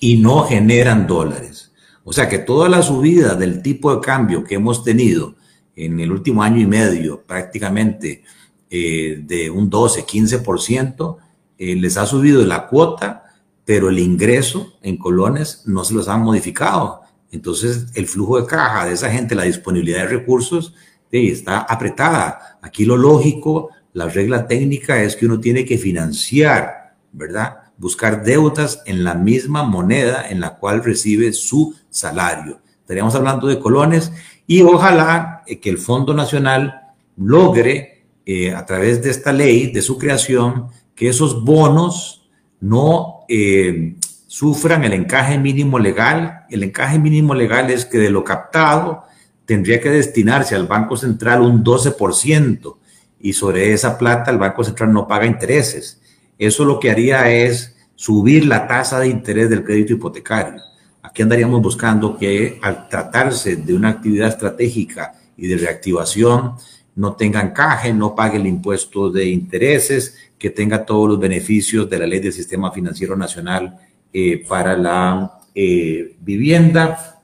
y 0.00 0.16
no 0.16 0.44
generan 0.44 1.06
dólares. 1.06 1.72
O 2.04 2.12
sea 2.12 2.28
que 2.28 2.38
toda 2.38 2.68
la 2.68 2.82
subida 2.82 3.34
del 3.34 3.62
tipo 3.62 3.94
de 3.94 4.00
cambio 4.00 4.42
que 4.42 4.56
hemos 4.56 4.82
tenido 4.82 5.36
en 5.76 6.00
el 6.00 6.10
último 6.10 6.42
año 6.42 6.60
y 6.60 6.66
medio, 6.66 7.22
prácticamente 7.22 8.22
eh, 8.68 9.22
de 9.24 9.50
un 9.50 9.68
12, 9.68 10.06
15%, 10.06 11.16
eh, 11.58 11.76
les 11.76 11.96
ha 11.96 12.06
subido 12.06 12.44
la 12.44 12.66
cuota, 12.66 13.24
pero 13.64 13.90
el 13.90 13.98
ingreso 13.98 14.78
en 14.82 14.96
colones 14.96 15.62
no 15.66 15.84
se 15.84 15.94
los 15.94 16.08
han 16.08 16.22
modificado. 16.22 17.02
Entonces, 17.30 17.86
el 17.94 18.06
flujo 18.06 18.40
de 18.40 18.46
caja 18.46 18.86
de 18.86 18.94
esa 18.94 19.10
gente, 19.10 19.34
la 19.34 19.44
disponibilidad 19.44 20.00
de 20.00 20.08
recursos, 20.08 20.74
está 21.10 21.60
apretada. 21.60 22.58
Aquí 22.62 22.84
lo 22.84 22.96
lógico, 22.96 23.70
la 23.92 24.08
regla 24.08 24.46
técnica 24.46 25.02
es 25.02 25.16
que 25.16 25.26
uno 25.26 25.40
tiene 25.40 25.64
que 25.64 25.78
financiar, 25.78 26.94
¿verdad? 27.12 27.58
Buscar 27.76 28.22
deudas 28.22 28.82
en 28.86 29.04
la 29.04 29.14
misma 29.14 29.64
moneda 29.64 30.28
en 30.28 30.40
la 30.40 30.56
cual 30.56 30.84
recibe 30.84 31.32
su 31.32 31.74
salario. 31.88 32.60
Estaríamos 32.80 33.14
hablando 33.14 33.48
de 33.48 33.58
colones 33.58 34.12
y 34.46 34.62
ojalá 34.62 35.42
eh, 35.46 35.58
que 35.58 35.70
el 35.70 35.78
Fondo 35.78 36.14
Nacional 36.14 36.92
logre, 37.16 38.04
eh, 38.24 38.54
a 38.54 38.64
través 38.64 39.02
de 39.02 39.10
esta 39.10 39.32
ley, 39.32 39.72
de 39.72 39.82
su 39.82 39.98
creación, 39.98 40.68
que 40.94 41.08
esos 41.08 41.44
bonos 41.44 42.28
no 42.60 43.24
eh, 43.28 43.96
sufran 44.26 44.84
el 44.84 44.92
encaje 44.92 45.38
mínimo 45.38 45.78
legal. 45.78 46.46
El 46.50 46.62
encaje 46.62 46.98
mínimo 46.98 47.34
legal 47.34 47.70
es 47.70 47.84
que 47.84 47.98
de 47.98 48.10
lo 48.10 48.22
captado 48.22 49.04
tendría 49.50 49.80
que 49.80 49.90
destinarse 49.90 50.54
al 50.54 50.68
Banco 50.68 50.96
Central 50.96 51.40
un 51.40 51.64
12% 51.64 52.76
y 53.18 53.32
sobre 53.32 53.72
esa 53.72 53.98
plata 53.98 54.30
el 54.30 54.38
Banco 54.38 54.62
Central 54.62 54.92
no 54.92 55.08
paga 55.08 55.26
intereses. 55.26 56.00
Eso 56.38 56.64
lo 56.64 56.78
que 56.78 56.88
haría 56.88 57.28
es 57.28 57.74
subir 57.96 58.46
la 58.46 58.68
tasa 58.68 59.00
de 59.00 59.08
interés 59.08 59.50
del 59.50 59.64
crédito 59.64 59.94
hipotecario. 59.94 60.62
Aquí 61.02 61.22
andaríamos 61.22 61.60
buscando 61.60 62.16
que 62.16 62.60
al 62.62 62.88
tratarse 62.88 63.56
de 63.56 63.74
una 63.74 63.88
actividad 63.88 64.28
estratégica 64.28 65.14
y 65.36 65.48
de 65.48 65.56
reactivación, 65.56 66.52
no 66.94 67.14
tenga 67.16 67.40
encaje, 67.40 67.92
no 67.92 68.14
pague 68.14 68.36
el 68.36 68.46
impuesto 68.46 69.10
de 69.10 69.30
intereses, 69.30 70.14
que 70.38 70.50
tenga 70.50 70.86
todos 70.86 71.08
los 71.08 71.18
beneficios 71.18 71.90
de 71.90 71.98
la 71.98 72.06
ley 72.06 72.20
del 72.20 72.32
sistema 72.32 72.70
financiero 72.70 73.16
nacional 73.16 73.76
eh, 74.12 74.44
para 74.46 74.76
la 74.76 75.40
eh, 75.52 76.14
vivienda 76.20 77.20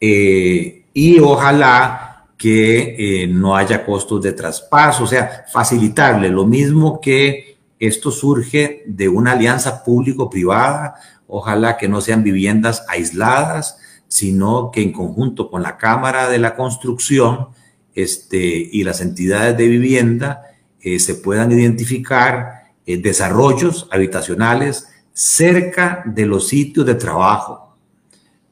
eh, 0.00 0.81
y 0.94 1.18
ojalá 1.18 2.26
que 2.36 3.28
no 3.30 3.56
haya 3.56 3.84
costos 3.84 4.20
de 4.22 4.32
traspaso, 4.32 5.04
o 5.04 5.06
sea, 5.06 5.44
facilitarle 5.50 6.28
lo 6.28 6.44
mismo 6.44 7.00
que 7.00 7.58
esto 7.78 8.10
surge 8.10 8.82
de 8.86 9.08
una 9.08 9.32
alianza 9.32 9.84
público-privada, 9.84 10.96
ojalá 11.28 11.76
que 11.76 11.88
no 11.88 12.00
sean 12.00 12.24
viviendas 12.24 12.84
aisladas, 12.88 13.78
sino 14.08 14.70
que 14.72 14.82
en 14.82 14.92
conjunto 14.92 15.50
con 15.50 15.62
la 15.62 15.76
Cámara 15.76 16.28
de 16.28 16.38
la 16.38 16.56
Construcción 16.56 17.48
este, 17.94 18.38
y 18.38 18.82
las 18.82 19.00
entidades 19.00 19.56
de 19.56 19.68
vivienda 19.68 20.42
se 20.98 21.14
puedan 21.14 21.52
identificar 21.52 22.72
desarrollos 22.84 23.88
habitacionales 23.92 24.88
cerca 25.12 26.02
de 26.04 26.26
los 26.26 26.48
sitios 26.48 26.84
de 26.86 26.96
trabajo 26.96 27.71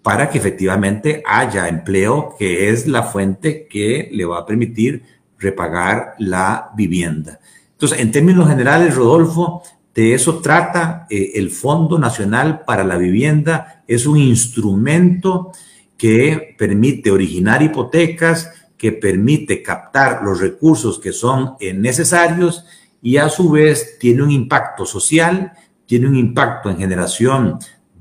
para 0.02 0.30
que 0.30 0.38
efectivamente 0.38 1.22
haya 1.26 1.68
empleo, 1.68 2.34
que 2.38 2.70
es 2.70 2.86
la 2.86 3.02
fuente 3.02 3.66
que 3.68 4.08
le 4.12 4.24
va 4.24 4.38
a 4.38 4.46
permitir 4.46 5.02
repagar 5.38 6.14
la 6.18 6.70
vivienda. 6.76 7.40
Entonces, 7.72 8.00
en 8.00 8.12
términos 8.12 8.48
generales, 8.48 8.94
Rodolfo, 8.94 9.62
de 9.94 10.14
eso 10.14 10.38
trata 10.40 11.06
eh, 11.10 11.32
el 11.34 11.50
Fondo 11.50 11.98
Nacional 11.98 12.62
para 12.64 12.84
la 12.84 12.96
Vivienda. 12.96 13.82
Es 13.86 14.06
un 14.06 14.16
instrumento 14.16 15.52
que 15.96 16.54
permite 16.56 17.10
originar 17.10 17.62
hipotecas, 17.62 18.50
que 18.78 18.92
permite 18.92 19.62
captar 19.62 20.22
los 20.22 20.40
recursos 20.40 20.98
que 20.98 21.12
son 21.12 21.56
necesarios 21.74 22.64
y 23.02 23.18
a 23.18 23.28
su 23.28 23.50
vez 23.50 23.98
tiene 23.98 24.22
un 24.22 24.30
impacto 24.30 24.86
social 24.86 25.52
tiene 25.90 26.06
un 26.06 26.14
impacto 26.14 26.70
en 26.70 26.78
generación 26.78 27.58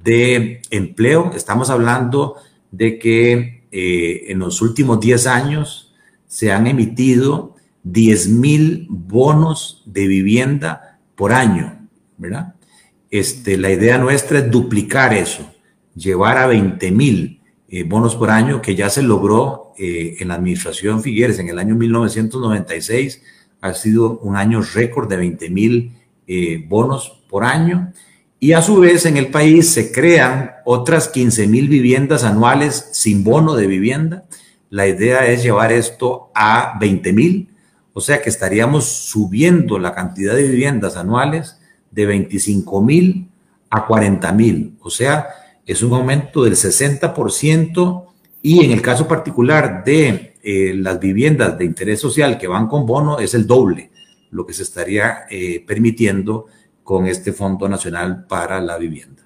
de 0.10 0.62
empleo. 0.72 1.32
Estamos 1.36 1.70
hablando 1.70 2.38
de 2.72 2.98
que 2.98 3.68
eh, 3.72 4.24
en 4.30 4.40
los 4.40 4.60
últimos 4.64 5.00
10 5.00 5.28
años 5.28 5.94
se 6.26 6.52
han 6.52 6.66
emitido 6.66 7.56
10 7.84 8.30
mil 8.30 8.88
bonos 8.90 9.84
de 9.86 10.08
vivienda 10.08 11.00
por 11.16 11.32
año, 11.32 11.88
¿verdad? 12.18 12.56
Este, 13.12 13.56
la 13.56 13.70
idea 13.70 14.00
nuestra 14.00 14.40
es 14.40 14.50
duplicar 14.50 15.14
eso, 15.14 15.48
llevar 15.96 16.40
a 16.40 16.48
20 16.48 16.90
mil 16.90 17.42
eh, 17.68 17.84
bonos 17.84 18.16
por 18.16 18.32
año, 18.32 18.64
que 18.64 18.74
ya 18.74 18.90
se 18.90 19.04
logró 19.04 19.74
eh, 19.78 20.16
en 20.20 20.30
la 20.30 20.36
administración 20.36 21.04
Figueres 21.04 21.38
en 21.38 21.50
el 21.50 21.60
año 21.60 21.76
1996. 21.76 23.22
Ha 23.62 23.74
sido 23.76 24.18
un 24.20 24.36
año 24.36 24.64
récord 24.74 25.08
de 25.08 25.18
20 25.18 25.50
mil 25.52 25.94
bonos 26.68 27.24
por 27.28 27.44
año 27.44 27.92
y 28.40 28.54
a 28.54 28.62
su 28.62 28.78
vez 28.78 29.06
en 29.06 29.18
el 29.18 29.28
país 29.28 29.70
se 29.70 29.92
crean 29.92 30.52
otras 30.66 31.10
15 31.10 31.48
mil 31.48 31.68
viviendas 31.68 32.24
anuales 32.24 32.90
sin 32.94 33.24
bono 33.24 33.56
de 33.56 33.68
vivienda. 33.68 34.26
La 34.70 34.88
idea 34.88 35.28
es 35.28 35.44
llevar 35.44 35.72
esto 35.72 36.32
a 36.34 36.78
20 36.80 37.12
mil, 37.14 37.50
o 37.94 38.02
sea 38.02 38.22
que 38.22 38.30
estaríamos 38.30 38.86
subiendo 38.86 39.78
la 39.78 39.94
cantidad 39.94 40.36
de 40.36 40.48
viviendas 40.48 40.96
anuales 40.96 41.60
de 41.92 42.06
25 42.06 42.82
mil 42.82 43.30
a 43.70 43.86
40 43.86 44.32
mil, 44.34 44.78
o 44.82 44.90
sea, 44.90 45.28
es 45.66 45.84
un 45.84 45.94
aumento 45.94 46.44
del 46.44 46.56
60% 46.56 48.06
y 48.42 48.64
en 48.66 48.72
el 48.72 48.82
caso 48.82 49.08
particular 49.08 49.84
de 49.84 50.38
eh, 50.42 50.74
las 50.76 51.00
viviendas 51.00 51.58
de 51.58 51.66
interés 51.66 52.00
social 52.00 52.38
que 52.38 52.48
van 52.48 52.68
con 52.68 52.86
bono 52.86 53.20
es 53.20 53.34
el 53.34 53.46
doble 53.46 53.92
lo 54.32 54.46
que 54.46 54.54
se 54.54 54.64
estaría 54.64 55.26
eh, 55.30 55.64
permitiendo 55.66 56.48
con 56.90 57.06
este 57.06 57.34
Fondo 57.34 57.70
Nacional 57.70 58.26
para 58.26 58.60
la 58.60 58.76
Vivienda. 58.80 59.22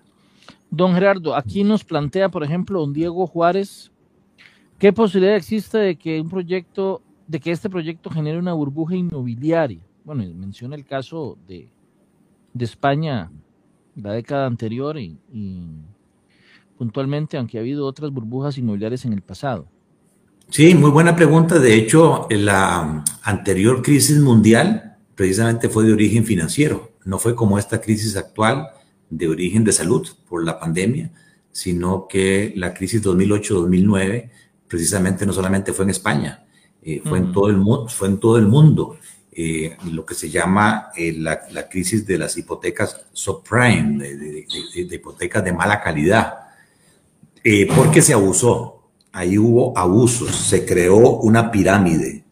Don 0.70 0.94
Gerardo, 0.94 1.34
aquí 1.34 1.64
nos 1.64 1.86
plantea, 1.86 2.28
por 2.28 2.44
ejemplo, 2.44 2.82
don 2.82 2.92
Diego 2.92 3.26
Juárez, 3.26 3.90
¿Qué 4.78 4.92
posibilidad 4.92 5.38
existe 5.38 5.78
de 5.78 5.96
que 5.96 6.20
un 6.20 6.28
proyecto, 6.28 7.02
de 7.26 7.40
que 7.40 7.52
este 7.52 7.70
proyecto 7.70 8.10
genere 8.10 8.38
una 8.38 8.52
burbuja 8.52 8.98
inmobiliaria? 8.98 9.80
Bueno, 10.04 10.26
menciona 10.36 10.76
el 10.76 10.84
caso 10.84 11.38
de, 11.48 11.72
de 12.54 12.66
España 12.66 13.32
la 13.96 14.12
década 14.12 14.46
anterior 14.46 15.00
y, 15.00 15.18
puntualmente, 16.78 17.38
aunque 17.38 17.58
ha 17.58 17.62
habido 17.62 17.86
otras 17.86 18.12
burbujas 18.12 18.58
inmobiliarias 18.58 19.06
en 19.06 19.14
el 19.14 19.22
pasado. 19.22 19.70
Sí, 20.50 20.76
muy 20.76 20.92
buena 20.92 21.16
pregunta. 21.16 21.60
De 21.60 21.76
hecho, 21.76 22.28
la 22.30 23.06
anterior 23.24 23.82
crisis 23.82 24.20
mundial 24.20 24.93
precisamente 25.16 25.70
fue 25.70 25.86
de 25.86 25.94
origen 25.94 26.26
financiero. 26.26 26.92
No 27.06 27.20
fue 27.20 27.36
como 27.36 27.58
esta 27.58 27.82
crisis 27.82 28.16
actual 28.16 28.70
de 29.10 29.28
origen 29.28 29.64
de 29.64 29.72
salud 29.72 30.08
por 30.28 30.44
la 30.44 30.60
pandemia, 30.60 31.12
sino 31.52 32.08
que 32.08 32.54
la 32.56 32.74
crisis 32.74 33.04
2008-2009 33.04 34.30
precisamente 34.68 35.26
no 35.26 35.34
solamente 35.34 35.72
fue 35.72 35.86
en 35.86 35.92
España, 35.92 36.46
eh, 36.82 37.02
fue, 37.06 37.20
en 37.20 37.32
todo 37.32 37.48
el 37.48 37.58
mundo, 37.58 37.88
fue 37.88 38.08
en 38.08 38.20
todo 38.20 38.38
el 38.38 38.48
mundo. 38.48 38.98
Eh, 39.36 39.78
lo 39.92 40.06
que 40.06 40.14
se 40.14 40.30
llama 40.30 40.90
eh, 40.96 41.14
la, 41.18 41.68
crisis 41.68 42.06
de 42.06 42.20
las 42.20 42.38
hipotecas 42.38 43.06
subprime, 43.14 44.14
de, 44.16 44.48
hipotecas 44.92 45.44
de 45.44 45.54
mala 45.54 45.82
calidad, 45.82 46.34
porque 47.76 48.02
se 48.02 48.14
abusó. 48.14 48.90
Ahí 49.12 49.38
hubo 49.38 49.78
abusos, 49.78 50.36
se 50.36 50.66
creó 50.66 51.20
una 51.20 51.52
pirámide, 51.52 52.23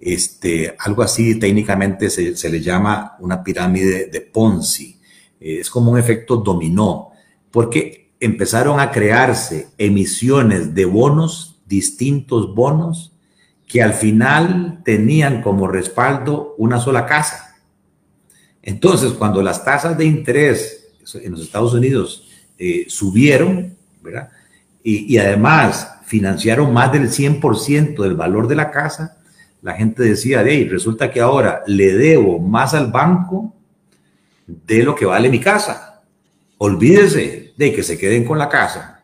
este, 0.00 0.74
algo 0.78 1.02
así 1.02 1.38
técnicamente 1.38 2.10
se, 2.10 2.50
le 2.50 2.60
llama 2.60 3.16
una 3.20 3.42
pirámide 3.42 4.06
de 4.06 4.20
Ponzi. 4.20 5.00
es 5.40 5.70
como 5.70 5.92
un 5.92 5.98
efecto 5.98 6.36
dominó, 6.36 7.10
porque 7.50 8.12
empezaron 8.20 8.80
a 8.80 8.90
crearse 8.90 9.68
emisiones 9.78 10.74
de 10.74 10.84
bonos 10.84 11.54
distintos 11.66 12.54
bonos 12.54 13.12
que 13.66 13.82
al 13.82 13.94
final 13.94 14.82
tenían 14.84 15.42
como 15.42 15.66
respaldo 15.66 16.54
una 16.58 16.78
sola 16.80 17.06
casa. 17.06 17.56
Entonces, 18.62 19.12
cuando 19.12 19.42
las 19.42 19.64
tasas 19.64 19.96
de 19.98 20.04
interés 20.04 20.88
en 21.14 21.32
los 21.32 21.42
Estados 21.42 21.74
Unidos 21.74 22.28
eh, 22.58 22.86
subieron, 22.88 23.76
¿verdad? 24.02 24.30
Y, 24.82 25.16
además 25.16 25.90
financiaron 26.04 26.72
más 26.72 26.92
del 26.92 27.08
100% 27.08 28.02
del 28.02 28.14
valor 28.14 28.48
de 28.48 28.54
la 28.54 28.70
casa, 28.70 29.16
la 29.64 29.72
gente 29.72 30.02
decía, 30.02 30.44
hey, 30.46 30.68
resulta 30.68 31.10
que 31.10 31.22
ahora 31.22 31.62
le 31.66 31.94
debo 31.94 32.38
más 32.38 32.74
al 32.74 32.92
banco 32.92 33.54
de 34.46 34.82
lo 34.82 34.94
que 34.94 35.06
vale 35.06 35.30
mi 35.30 35.40
casa. 35.40 36.02
Olvídese 36.58 37.54
de 37.56 37.72
que 37.72 37.82
se 37.82 37.96
queden 37.96 38.26
con 38.26 38.36
la 38.38 38.50
casa 38.50 39.02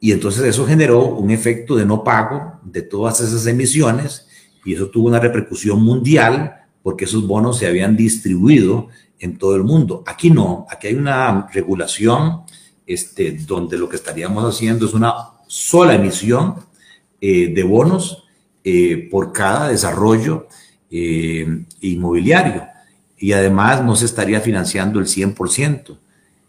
y 0.00 0.12
entonces 0.12 0.42
eso 0.44 0.66
generó 0.66 1.04
un 1.04 1.30
efecto 1.30 1.76
de 1.76 1.84
no 1.84 2.02
pago 2.02 2.60
de 2.64 2.80
todas 2.80 3.20
esas 3.20 3.46
emisiones 3.46 4.26
y 4.64 4.72
eso 4.72 4.88
tuvo 4.88 5.08
una 5.08 5.20
repercusión 5.20 5.82
mundial 5.82 6.62
porque 6.82 7.04
esos 7.04 7.26
bonos 7.26 7.58
se 7.58 7.66
habían 7.66 7.94
distribuido 7.94 8.88
en 9.18 9.36
todo 9.36 9.54
el 9.54 9.64
mundo. 9.64 10.02
Aquí 10.06 10.30
no, 10.30 10.66
aquí 10.70 10.86
hay 10.86 10.94
una 10.94 11.46
regulación 11.52 12.44
este, 12.86 13.32
donde 13.32 13.76
lo 13.76 13.86
que 13.86 13.96
estaríamos 13.96 14.44
haciendo 14.46 14.86
es 14.86 14.94
una 14.94 15.12
sola 15.46 15.94
emisión 15.94 16.54
eh, 17.20 17.52
de 17.52 17.62
bonos 17.64 18.24
eh, 18.64 19.08
por 19.10 19.32
cada 19.32 19.68
desarrollo 19.68 20.48
eh, 20.90 21.64
inmobiliario 21.80 22.66
y 23.18 23.32
además 23.32 23.84
no 23.84 23.96
se 23.96 24.06
estaría 24.06 24.40
financiando 24.40 24.98
el 24.98 25.06
100%. 25.06 25.98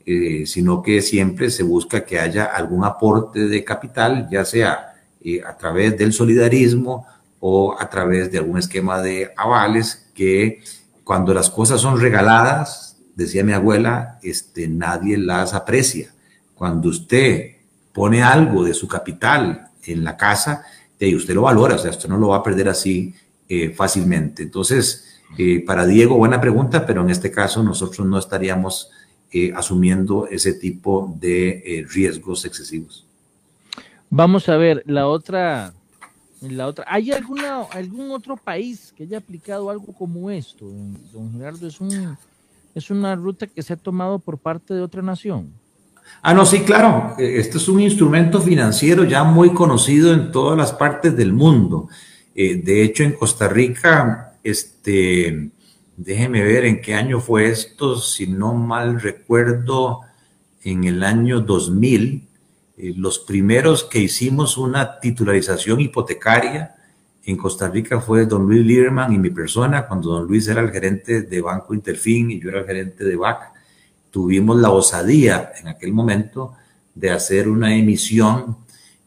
Eh, 0.03 0.47
sino 0.47 0.81
que 0.81 0.99
siempre 1.01 1.51
se 1.51 1.61
busca 1.61 2.03
que 2.03 2.19
haya 2.19 2.45
algún 2.45 2.83
aporte 2.83 3.47
de 3.47 3.63
capital, 3.63 4.27
ya 4.31 4.43
sea 4.43 4.95
eh, 5.23 5.41
a 5.45 5.55
través 5.55 5.95
del 5.95 6.11
solidarismo 6.11 7.05
o 7.39 7.79
a 7.79 7.87
través 7.87 8.31
de 8.31 8.39
algún 8.39 8.57
esquema 8.57 8.99
de 8.99 9.31
avales 9.37 10.09
que 10.15 10.63
cuando 11.03 11.35
las 11.35 11.51
cosas 11.51 11.81
son 11.81 12.01
regaladas, 12.01 12.97
decía 13.15 13.43
mi 13.43 13.53
abuela, 13.53 14.17
este, 14.23 14.67
nadie 14.67 15.17
las 15.17 15.53
aprecia. 15.53 16.11
Cuando 16.55 16.89
usted 16.89 17.57
pone 17.93 18.23
algo 18.23 18.63
de 18.63 18.73
su 18.73 18.87
capital 18.87 19.69
en 19.83 20.03
la 20.03 20.17
casa, 20.17 20.65
y 21.07 21.15
usted 21.15 21.33
lo 21.33 21.43
valora, 21.43 21.75
o 21.75 21.77
sea, 21.77 21.91
usted 21.91 22.09
no 22.09 22.17
lo 22.17 22.29
va 22.29 22.37
a 22.37 22.43
perder 22.43 22.69
así 22.69 23.13
eh, 23.47 23.69
fácilmente. 23.71 24.43
Entonces, 24.43 25.07
para 25.65 25.85
Diego, 25.85 26.17
buena 26.17 26.41
pregunta, 26.41 26.85
pero 26.85 27.01
en 27.01 27.09
este 27.09 27.31
caso 27.31 27.63
nosotros 27.63 28.05
no 28.05 28.19
estaríamos 28.19 28.91
eh, 29.33 29.53
asumiendo 29.55 30.27
ese 30.27 30.53
tipo 30.55 31.15
de 31.17 31.63
eh, 31.65 31.87
riesgos 31.89 32.43
excesivos. 32.43 33.07
Vamos 34.09 34.49
a 34.49 34.57
ver, 34.57 34.83
la 34.85 35.07
otra, 35.07 35.73
la 36.41 36.67
otra, 36.67 36.83
¿hay 36.89 37.13
alguna, 37.13 37.61
algún 37.71 38.11
otro 38.11 38.35
país 38.35 38.93
que 38.93 39.03
haya 39.03 39.19
aplicado 39.19 39.69
algo 39.69 39.93
como 39.93 40.29
esto, 40.29 40.65
don 41.13 41.31
Gerardo? 41.31 41.65
¿Es, 41.65 41.79
un, 41.79 42.17
¿Es 42.75 42.91
una 42.91 43.15
ruta 43.15 43.47
que 43.47 43.63
se 43.63 43.71
ha 43.71 43.77
tomado 43.77 44.19
por 44.19 44.37
parte 44.37 44.73
de 44.73 44.81
otra 44.81 45.01
nación? 45.01 45.53
Ah, 46.21 46.33
no, 46.33 46.45
sí, 46.45 46.61
claro. 46.61 47.15
Este 47.17 47.57
es 47.57 47.67
un 47.67 47.79
instrumento 47.79 48.41
financiero 48.41 49.03
ya 49.03 49.23
muy 49.23 49.53
conocido 49.53 50.13
en 50.13 50.31
todas 50.31 50.57
las 50.57 50.71
partes 50.73 51.15
del 51.15 51.33
mundo. 51.33 51.89
Eh, 52.35 52.61
de 52.63 52.83
hecho, 52.83 53.03
en 53.03 53.13
Costa 53.13 53.47
Rica, 53.47 54.37
este, 54.43 55.51
déjeme 55.97 56.43
ver 56.43 56.65
en 56.65 56.81
qué 56.81 56.95
año 56.95 57.19
fue 57.19 57.49
esto, 57.49 57.97
si 57.97 58.27
no 58.27 58.53
mal 58.53 59.01
recuerdo, 59.01 60.01
en 60.63 60.83
el 60.83 61.03
año 61.03 61.41
2000, 61.41 62.27
eh, 62.77 62.93
los 62.95 63.19
primeros 63.19 63.83
que 63.83 63.99
hicimos 63.99 64.57
una 64.57 64.99
titularización 64.99 65.81
hipotecaria 65.81 66.75
en 67.23 67.37
Costa 67.37 67.69
Rica 67.69 67.99
fue 67.99 68.25
don 68.25 68.47
Luis 68.47 68.65
Lieberman 68.65 69.13
y 69.13 69.19
mi 69.19 69.29
persona, 69.29 69.87
cuando 69.87 70.11
don 70.11 70.27
Luis 70.27 70.47
era 70.47 70.61
el 70.61 70.71
gerente 70.71 71.21
de 71.21 71.41
Banco 71.41 71.73
Interfin 71.73 72.31
y 72.31 72.39
yo 72.39 72.49
era 72.49 72.61
el 72.61 72.65
gerente 72.65 73.03
de 73.03 73.15
BAC, 73.15 73.51
tuvimos 74.11 74.59
la 74.59 74.69
osadía 74.69 75.51
en 75.59 75.69
aquel 75.69 75.93
momento 75.93 76.53
de 76.93 77.09
hacer 77.09 77.47
una 77.47 77.75
emisión 77.75 78.57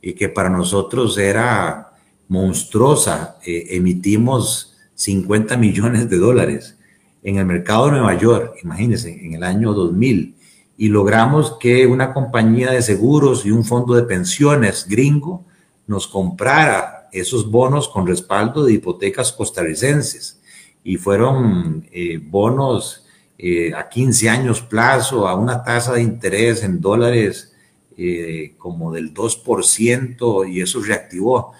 y 0.02 0.14
que 0.14 0.28
para 0.28 0.48
nosotros 0.48 1.16
era 1.18 1.92
monstruosa. 2.28 3.36
Eh, 3.46 3.68
emitimos 3.70 4.76
50 4.94 5.56
millones 5.56 6.08
de 6.08 6.16
dólares 6.16 6.78
en 7.22 7.36
el 7.36 7.46
mercado 7.46 7.86
de 7.86 7.92
Nueva 7.92 8.18
York, 8.18 8.56
imagínense, 8.62 9.18
en 9.24 9.34
el 9.34 9.42
año 9.44 9.72
2000, 9.72 10.34
y 10.76 10.88
logramos 10.88 11.56
que 11.58 11.86
una 11.86 12.12
compañía 12.12 12.70
de 12.70 12.82
seguros 12.82 13.46
y 13.46 13.50
un 13.50 13.64
fondo 13.64 13.94
de 13.94 14.02
pensiones 14.02 14.86
gringo 14.88 15.44
nos 15.86 16.06
comprara 16.06 17.08
esos 17.12 17.50
bonos 17.50 17.88
con 17.88 18.06
respaldo 18.06 18.64
de 18.64 18.74
hipotecas 18.74 19.32
costarricenses. 19.32 20.40
Y 20.82 20.96
fueron 20.96 21.86
eh, 21.92 22.20
bonos 22.22 23.03
eh, 23.36 23.74
a 23.74 23.88
15 23.88 24.28
años 24.28 24.60
plazo, 24.60 25.26
a 25.26 25.34
una 25.34 25.62
tasa 25.62 25.94
de 25.94 26.02
interés 26.02 26.62
en 26.62 26.80
dólares 26.80 27.52
eh, 27.96 28.54
como 28.58 28.92
del 28.92 29.12
2%, 29.12 30.48
y 30.52 30.60
eso 30.60 30.80
reactivó. 30.82 31.52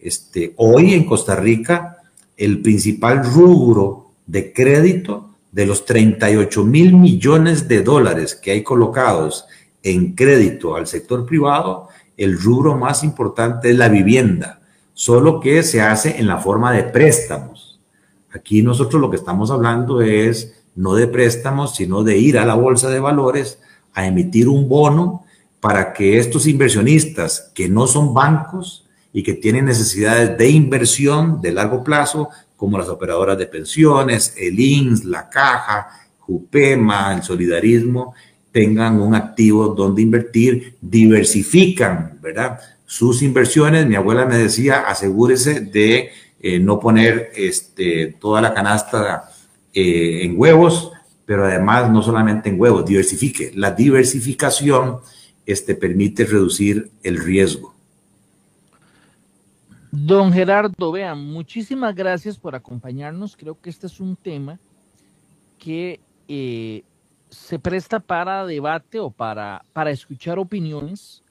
Este, 0.00 0.54
hoy 0.56 0.94
en 0.94 1.04
Costa 1.04 1.36
Rica, 1.36 1.98
el 2.36 2.62
principal 2.62 3.24
rubro 3.24 4.12
de 4.26 4.52
crédito 4.52 5.30
de 5.52 5.66
los 5.66 5.84
38 5.84 6.64
mil 6.64 6.94
millones 6.94 7.68
de 7.68 7.82
dólares 7.82 8.34
que 8.34 8.52
hay 8.52 8.62
colocados 8.62 9.46
en 9.82 10.14
crédito 10.14 10.76
al 10.76 10.86
sector 10.86 11.26
privado, 11.26 11.88
el 12.16 12.38
rubro 12.38 12.76
más 12.76 13.04
importante 13.04 13.70
es 13.70 13.76
la 13.76 13.88
vivienda, 13.88 14.60
solo 14.92 15.40
que 15.40 15.62
se 15.62 15.80
hace 15.80 16.18
en 16.18 16.26
la 16.26 16.38
forma 16.38 16.72
de 16.72 16.84
préstamos. 16.84 17.80
Aquí 18.32 18.62
nosotros 18.62 19.00
lo 19.00 19.10
que 19.10 19.16
estamos 19.16 19.50
hablando 19.50 20.02
es 20.02 20.57
no 20.78 20.94
de 20.94 21.08
préstamos, 21.08 21.74
sino 21.74 22.04
de 22.04 22.18
ir 22.18 22.38
a 22.38 22.46
la 22.46 22.54
bolsa 22.54 22.88
de 22.88 23.00
valores 23.00 23.58
a 23.94 24.06
emitir 24.06 24.48
un 24.48 24.68
bono 24.68 25.24
para 25.58 25.92
que 25.92 26.18
estos 26.18 26.46
inversionistas 26.46 27.50
que 27.52 27.68
no 27.68 27.88
son 27.88 28.14
bancos 28.14 28.86
y 29.12 29.24
que 29.24 29.34
tienen 29.34 29.64
necesidades 29.64 30.38
de 30.38 30.48
inversión 30.48 31.40
de 31.40 31.50
largo 31.50 31.82
plazo 31.82 32.28
como 32.56 32.78
las 32.78 32.88
operadoras 32.88 33.36
de 33.36 33.46
pensiones, 33.46 34.34
el 34.36 34.60
INS, 34.60 35.04
la 35.04 35.28
Caja, 35.28 35.88
Jupema, 36.20 37.12
el 37.12 37.24
Solidarismo, 37.24 38.14
tengan 38.52 39.00
un 39.00 39.16
activo 39.16 39.68
donde 39.68 40.02
invertir, 40.02 40.76
diversifican, 40.80 42.18
¿verdad? 42.22 42.60
Sus 42.86 43.22
inversiones, 43.22 43.84
mi 43.86 43.96
abuela 43.96 44.26
me 44.26 44.38
decía, 44.38 44.84
asegúrese 44.86 45.60
de 45.60 46.10
eh, 46.40 46.60
no 46.60 46.78
poner 46.78 47.32
este, 47.34 48.16
toda 48.20 48.40
la 48.40 48.54
canasta 48.54 49.28
eh, 49.80 50.24
en 50.24 50.38
huevos, 50.38 50.92
pero 51.24 51.44
además 51.44 51.90
no 51.90 52.02
solamente 52.02 52.48
en 52.48 52.60
huevos, 52.60 52.84
diversifique. 52.84 53.52
La 53.54 53.72
diversificación 53.72 54.98
este, 55.46 55.74
permite 55.74 56.24
reducir 56.24 56.90
el 57.02 57.18
riesgo. 57.18 57.74
Don 59.90 60.32
Gerardo, 60.32 60.92
vean, 60.92 61.24
muchísimas 61.24 61.94
gracias 61.94 62.36
por 62.38 62.54
acompañarnos. 62.54 63.36
Creo 63.36 63.58
que 63.60 63.70
este 63.70 63.86
es 63.86 64.00
un 64.00 64.16
tema 64.16 64.58
que 65.58 66.00
eh, 66.28 66.82
se 67.30 67.58
presta 67.58 68.00
para 68.00 68.46
debate 68.46 69.00
o 69.00 69.10
para, 69.10 69.64
para 69.72 69.90
escuchar 69.90 70.38
opiniones 70.38 71.22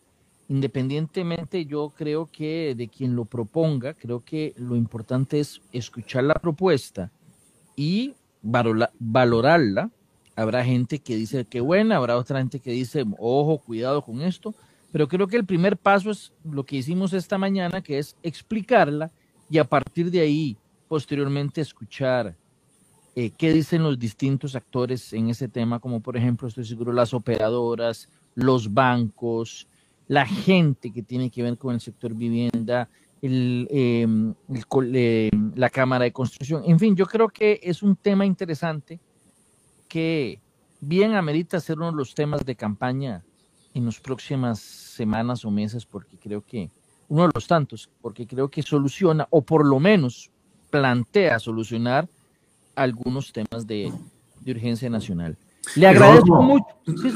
independientemente 0.50 1.66
yo 1.66 1.92
creo 1.96 2.30
que 2.32 2.74
de 2.76 2.88
quien 2.88 3.16
lo 3.16 3.26
proponga, 3.26 3.94
creo 3.94 4.24
que 4.24 4.54
lo 4.58 4.76
importante 4.76 5.40
es 5.40 5.62
escuchar 5.72 6.24
la 6.24 6.36
propuesta 6.36 7.12
y 7.76 8.16
valorarla. 8.42 9.92
Habrá 10.36 10.64
gente 10.64 11.00
que 11.00 11.16
dice 11.16 11.46
que 11.46 11.62
buena, 11.62 11.98
habrá 11.98 12.18
otra 12.18 12.40
gente 12.40 12.60
que 12.60 12.72
dice, 12.72 13.04
ojo, 13.18 13.58
cuidado 13.58 14.02
con 14.02 14.22
esto, 14.22 14.54
pero 14.92 15.08
creo 15.08 15.28
que 15.28 15.38
el 15.38 15.46
primer 15.46 15.78
paso 15.78 16.12
es 16.12 16.32
lo 16.44 16.64
que 16.64 16.78
hicimos 16.78 17.14
esta 17.14 17.38
mañana, 17.38 17.82
que 17.82 17.98
es 17.98 18.16
explicarla 18.24 19.12
y 19.50 19.58
a 19.58 19.64
partir 19.64 20.12
de 20.12 20.22
ahí, 20.22 20.58
posteriormente, 20.88 21.62
escuchar 21.62 22.36
eh, 23.16 23.32
qué 23.36 23.52
dicen 23.52 23.82
los 23.82 23.98
distintos 23.98 24.56
actores 24.56 25.12
en 25.14 25.30
ese 25.30 25.48
tema, 25.48 25.80
como 25.80 26.02
por 26.02 26.16
ejemplo, 26.16 26.48
estoy 26.48 26.66
seguro, 26.66 26.94
las 26.94 27.14
operadoras, 27.14 28.10
los 28.36 28.72
bancos, 28.72 29.68
la 30.08 30.26
gente 30.26 30.92
que 30.92 31.02
tiene 31.02 31.30
que 31.30 31.42
ver 31.42 31.58
con 31.58 31.74
el 31.74 31.82
sector 31.82 32.14
vivienda, 32.14 32.90
el, 33.22 33.68
em, 33.72 34.34
em, 34.94 35.52
la 35.56 35.70
Cámara 35.70 36.06
de 36.06 36.12
Construcción. 36.12 36.64
En 36.66 36.80
fin, 36.80 36.96
yo 36.96 37.06
creo 37.06 37.30
que 37.30 37.60
es 37.64 37.84
un 37.84 37.96
tema 37.96 38.26
interesante 38.26 39.00
que 39.88 40.40
bien 40.80 41.16
amerita 41.16 41.60
ser 41.60 41.78
uno 41.78 41.92
de 41.92 41.98
los 41.98 42.14
temas 42.14 42.46
de 42.46 42.56
campaña 42.56 43.24
en 43.74 43.86
las 43.86 44.00
próximas 44.00 44.60
semanas 44.60 45.46
o 45.46 45.52
meses, 45.52 45.86
porque 45.86 46.18
creo 46.18 46.44
que, 46.46 46.70
uno 47.10 47.24
de 47.24 47.32
los 47.34 47.48
tantos, 47.48 47.90
porque 48.02 48.26
creo 48.28 48.50
que 48.50 48.62
soluciona, 48.62 49.28
o 49.30 49.42
por 49.42 49.66
lo 49.66 49.80
menos 49.80 50.30
plantea 50.70 51.40
solucionar 51.40 52.08
algunos 52.76 53.32
temas 53.32 53.66
de, 53.66 53.92
de 54.42 54.52
urgencia 54.52 54.90
nacional. 54.90 55.38
Le 55.76 55.88
agradezco 55.88 56.42
mucho. 56.42 56.66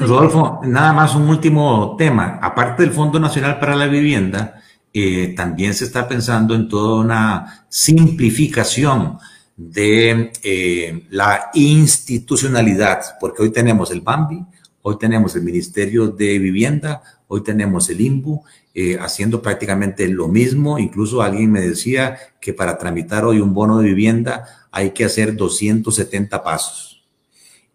Rodolfo, 0.00 0.60
nada 0.64 0.92
más 0.92 1.14
un 1.14 1.28
último 1.28 1.96
tema. 1.96 2.38
Aparte 2.42 2.82
del 2.82 2.92
Fondo 2.92 3.18
Nacional 3.18 3.58
para 3.58 3.74
la 3.74 3.86
Vivienda, 3.86 4.61
eh, 4.92 5.34
también 5.36 5.74
se 5.74 5.84
está 5.84 6.06
pensando 6.06 6.54
en 6.54 6.68
toda 6.68 7.00
una 7.00 7.66
simplificación 7.68 9.18
de 9.56 10.32
eh, 10.42 11.06
la 11.10 11.50
institucionalidad, 11.54 13.18
porque 13.20 13.42
hoy 13.42 13.50
tenemos 13.50 13.90
el 13.90 14.00
BAMBI, 14.00 14.44
hoy 14.82 14.98
tenemos 14.98 15.34
el 15.36 15.42
Ministerio 15.42 16.08
de 16.08 16.38
Vivienda, 16.38 17.02
hoy 17.28 17.42
tenemos 17.42 17.88
el 17.88 18.00
INBU, 18.00 18.42
eh, 18.74 18.98
haciendo 18.98 19.42
prácticamente 19.42 20.08
lo 20.08 20.28
mismo. 20.28 20.78
Incluso 20.78 21.22
alguien 21.22 21.52
me 21.52 21.60
decía 21.60 22.16
que 22.40 22.52
para 22.52 22.78
tramitar 22.78 23.24
hoy 23.24 23.40
un 23.40 23.54
bono 23.54 23.78
de 23.78 23.86
vivienda 23.86 24.46
hay 24.70 24.90
que 24.90 25.04
hacer 25.04 25.36
270 25.36 26.42
pasos 26.42 27.04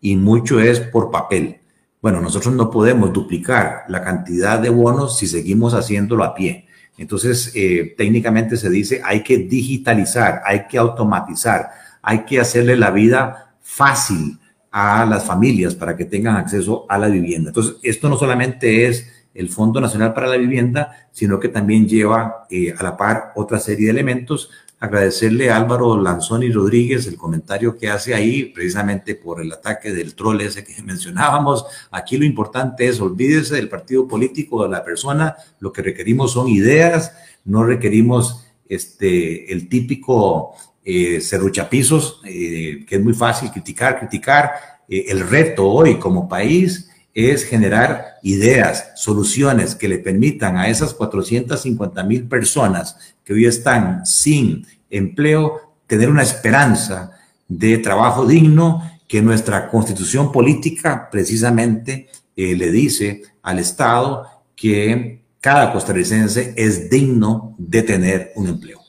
y 0.02 0.16
mucho 0.16 0.60
es 0.60 0.80
por 0.80 1.12
papel. 1.12 1.60
Bueno, 2.02 2.22
nosotros 2.22 2.54
no 2.54 2.70
podemos 2.70 3.12
duplicar 3.14 3.86
la 3.90 4.04
cantidad 4.04 4.60
de 4.60 4.70
bonos 4.70 5.18
si 5.18 5.28
seguimos 5.28 5.74
haciéndolo 5.74 6.24
a 6.24 6.36
pie. 6.36 6.67
Entonces, 6.98 7.52
eh, 7.56 7.94
técnicamente 7.98 8.58
se 8.58 8.70
dice, 8.70 9.02
hay 9.04 9.24
que 9.24 9.38
digitalizar, 9.38 10.42
hay 10.46 10.66
que 10.68 10.78
automatizar, 10.78 11.70
hay 12.02 12.26
que 12.26 12.40
hacerle 12.40 12.76
la 12.76 12.92
vida 12.92 13.56
fácil 13.62 14.40
a 14.72 15.06
las 15.06 15.24
familias 15.26 15.76
para 15.76 15.96
que 15.96 16.06
tengan 16.06 16.36
acceso 16.36 16.86
a 16.90 16.98
la 16.98 17.08
vivienda. 17.08 17.50
Entonces, 17.50 17.76
esto 17.84 18.10
no 18.10 18.18
solamente 18.18 18.88
es 18.88 19.08
el 19.34 19.50
Fondo 19.50 19.80
Nacional 19.80 20.14
para 20.14 20.28
la 20.28 20.38
Vivienda, 20.38 21.10
sino 21.12 21.40
que 21.40 21.50
también 21.50 21.88
lleva 21.88 22.48
eh, 22.50 22.74
a 22.78 22.84
la 22.84 22.98
par 22.98 23.34
otra 23.36 23.60
serie 23.60 23.86
de 23.86 23.92
elementos 23.92 24.50
agradecerle 24.80 25.50
a 25.50 25.58
Álvaro 25.58 26.00
Lanzoni 26.00 26.52
Rodríguez 26.52 27.08
el 27.08 27.18
comentario 27.18 27.78
que 27.78 27.90
hace 27.90 28.14
ahí, 28.14 28.46
precisamente 28.46 29.16
por 29.16 29.42
el 29.42 29.52
ataque 29.52 29.92
del 29.92 30.14
troll 30.14 30.42
ese 30.42 30.64
que 30.64 30.82
mencionábamos. 30.84 31.66
Aquí 31.92 32.18
lo 32.18 32.26
importante 32.26 32.88
es 32.88 33.00
olvídese 33.00 33.56
del 33.56 33.70
partido 33.70 34.08
político 34.08 34.64
de 34.64 34.70
la 34.70 34.84
persona, 34.84 35.36
lo 35.60 35.72
que 35.72 35.82
requerimos 35.82 36.34
son 36.34 36.48
ideas, 36.48 37.14
no 37.46 37.64
requerimos 37.64 38.46
este, 38.70 39.52
el 39.52 39.70
típico 39.70 40.54
eh, 40.84 41.20
cerruchapisos, 41.22 42.22
eh, 42.26 42.86
que 42.88 42.96
es 42.96 43.04
muy 43.04 43.14
fácil 43.14 43.52
criticar, 43.52 44.00
criticar. 44.00 44.52
Eh, 44.88 45.06
el 45.10 45.28
reto 45.28 45.68
hoy 45.68 45.98
como 45.98 46.30
país 46.30 46.90
es 47.14 47.44
generar 47.44 48.06
ideas, 48.24 48.92
soluciones 48.96 49.76
que 49.76 49.88
le 49.88 50.00
permitan 50.00 50.58
a 50.58 50.68
esas 50.68 50.94
450 50.94 52.04
mil 52.04 52.28
personas 52.28 52.98
que 53.24 53.34
hoy 53.34 53.46
están 53.46 54.06
sin 54.06 54.66
empleo 54.90 55.74
tener 55.88 56.10
una 56.10 56.24
esperanza 56.24 57.12
de 57.48 57.78
trabajo 57.78 58.26
digno 58.26 58.92
que 59.08 59.22
nuestra 59.22 59.70
constitución 59.70 60.32
política 60.32 61.10
precisamente 61.10 62.10
eh, 62.36 62.56
le 62.56 62.72
dice 62.72 63.24
al 63.42 63.60
Estado 63.60 64.28
que 64.56 65.22
cada 65.40 65.72
costarricense 65.72 66.54
es 66.58 66.90
digno 66.90 67.56
de 67.58 67.84
tener 67.84 68.32
un 68.36 68.48
empleo. 68.48 68.82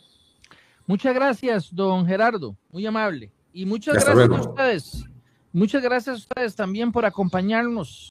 Muchas 0.86 1.14
gracias, 1.14 1.68
don 1.72 2.06
Gerardo, 2.06 2.56
muy 2.70 2.84
amable. 2.86 3.30
Y 3.52 3.66
muchas 3.66 4.04
gracias 4.04 4.28
a 4.30 4.50
ustedes. 4.50 5.04
Muchas 5.52 5.82
gracias 5.82 6.14
a 6.14 6.18
ustedes 6.18 6.54
también 6.54 6.92
por 6.92 7.04
acompañarnos. 7.04 8.06